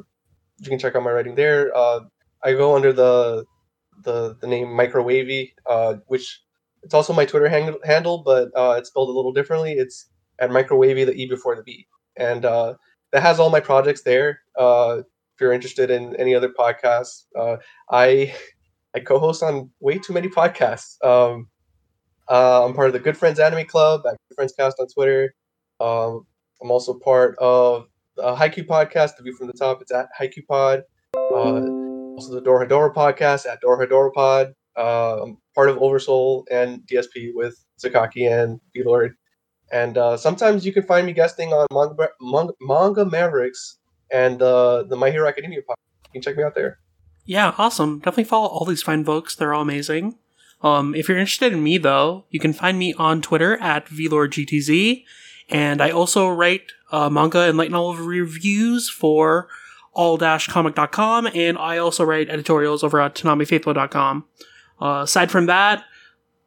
[0.59, 1.75] you can check out my writing there.
[1.75, 2.01] Uh,
[2.43, 3.45] I go under the
[4.03, 6.41] the, the name Microwavy, uh, which
[6.83, 9.73] it's also my Twitter hang- handle, but uh, it's spelled a little differently.
[9.73, 10.07] It's
[10.39, 11.87] at Microwavy, the E before the B.
[12.17, 12.75] And uh,
[13.11, 14.39] that has all my projects there.
[14.57, 15.05] If
[15.39, 17.25] you're interested in any other podcasts,
[17.91, 18.33] I
[18.95, 20.95] I co-host on way too many podcasts.
[21.05, 21.47] Um,
[22.31, 25.35] uh, I'm part of the Good Friends Anime Club at Good Friends Cast on Twitter.
[25.81, 26.25] Um,
[26.61, 29.81] I'm also part of the Haikyu podcast, The View from the Top.
[29.81, 30.83] It's at Haikyu Pod.
[31.13, 31.59] Uh,
[32.15, 34.53] also the Dorohedoro podcast at Dorohedoro Pod.
[34.77, 39.15] Uh, I'm part of Oversoul and DSP with Sakaki and B-Lord.
[39.73, 43.77] And uh, sometimes you can find me guesting on Manga, Manga, Manga Mavericks
[44.09, 45.75] and uh, the My Hero Academia podcast.
[46.05, 46.79] You can check me out there.
[47.25, 47.99] Yeah, awesome.
[47.99, 49.35] Definitely follow all these fine folks.
[49.35, 50.17] They're all amazing.
[50.63, 55.03] Um, if you're interested in me, though, you can find me on Twitter at VLordGTZ.
[55.49, 59.47] And I also write uh, manga and light novel reviews for
[59.93, 61.27] all-comic.com.
[61.33, 64.25] And I also write editorials over at ToonamiFaithful.com.
[64.81, 65.83] Uh, aside from that,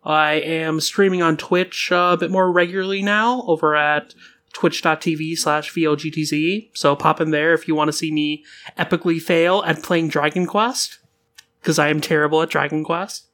[0.05, 4.15] I am streaming on Twitch a bit more regularly now over at
[4.53, 6.71] twitch.tv slash VLGTZ.
[6.75, 8.45] So pop in there if you want to see me
[8.79, 10.99] epically fail at playing Dragon Quest.
[11.61, 13.27] Because I am terrible at Dragon Quest.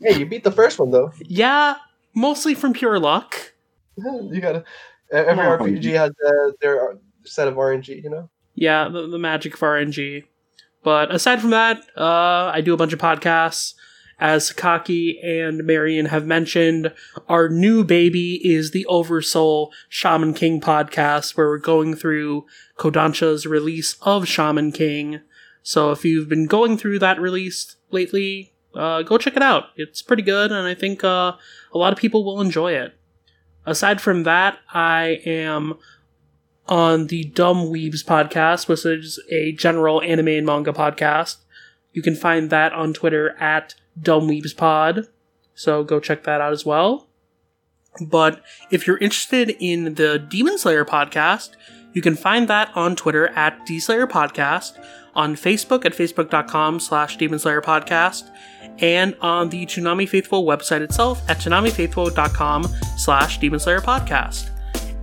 [0.00, 1.12] Hey, you beat the first one though.
[1.24, 1.76] Yeah,
[2.14, 3.52] mostly from pure luck.
[3.96, 4.64] you gotta.
[5.10, 8.02] Every Oh, RPG has uh, their set of RNG.
[8.02, 8.30] You know.
[8.54, 10.24] Yeah, the, the magic of RNG.
[10.82, 13.74] But aside from that, uh, I do a bunch of podcasts.
[14.20, 16.92] As Sakaki and Marion have mentioned,
[17.28, 22.44] our new baby is the Oversoul Shaman King podcast, where we're going through
[22.76, 25.20] Kodansha's release of Shaman King.
[25.62, 29.66] So if you've been going through that release lately, uh, go check it out.
[29.76, 31.32] It's pretty good, and I think uh,
[31.72, 32.94] a lot of people will enjoy it.
[33.66, 35.74] Aside from that, I am
[36.68, 41.38] on the Dumb Weebs podcast, which is a general anime and manga podcast.
[41.92, 45.08] You can find that on Twitter at dumbweebspod.
[45.54, 47.08] So go check that out as well.
[48.00, 51.50] But if you're interested in the Demon Slayer podcast,
[51.94, 54.78] you can find that on Twitter at DSlayer Podcast,
[55.14, 58.30] on Facebook at facebook.com slash Demon Slayer Podcast,
[58.80, 62.64] and on the Toonami Faithful website itself at toonamifaithful.com
[62.96, 64.50] slash Demon Slayer Podcast.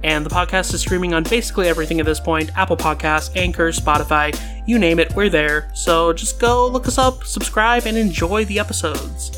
[0.03, 4.39] And the podcast is streaming on basically everything at this point Apple Podcasts, Anchor, Spotify,
[4.68, 5.72] you name it, we're there.
[5.73, 9.31] So just go look us up, subscribe, and enjoy the episodes.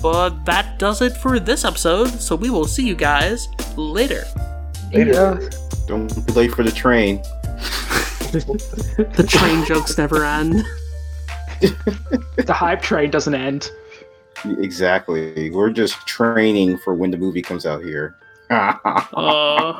[0.00, 4.24] But that does it for this episode, so we will see you guys later.
[4.92, 5.50] Later.
[5.86, 7.22] Don't be late for the train.
[8.28, 10.62] The train jokes never end.
[11.60, 13.70] The hype train doesn't end.
[14.44, 15.50] Exactly.
[15.50, 18.16] We're just training for when the movie comes out here.
[18.50, 19.78] Uh,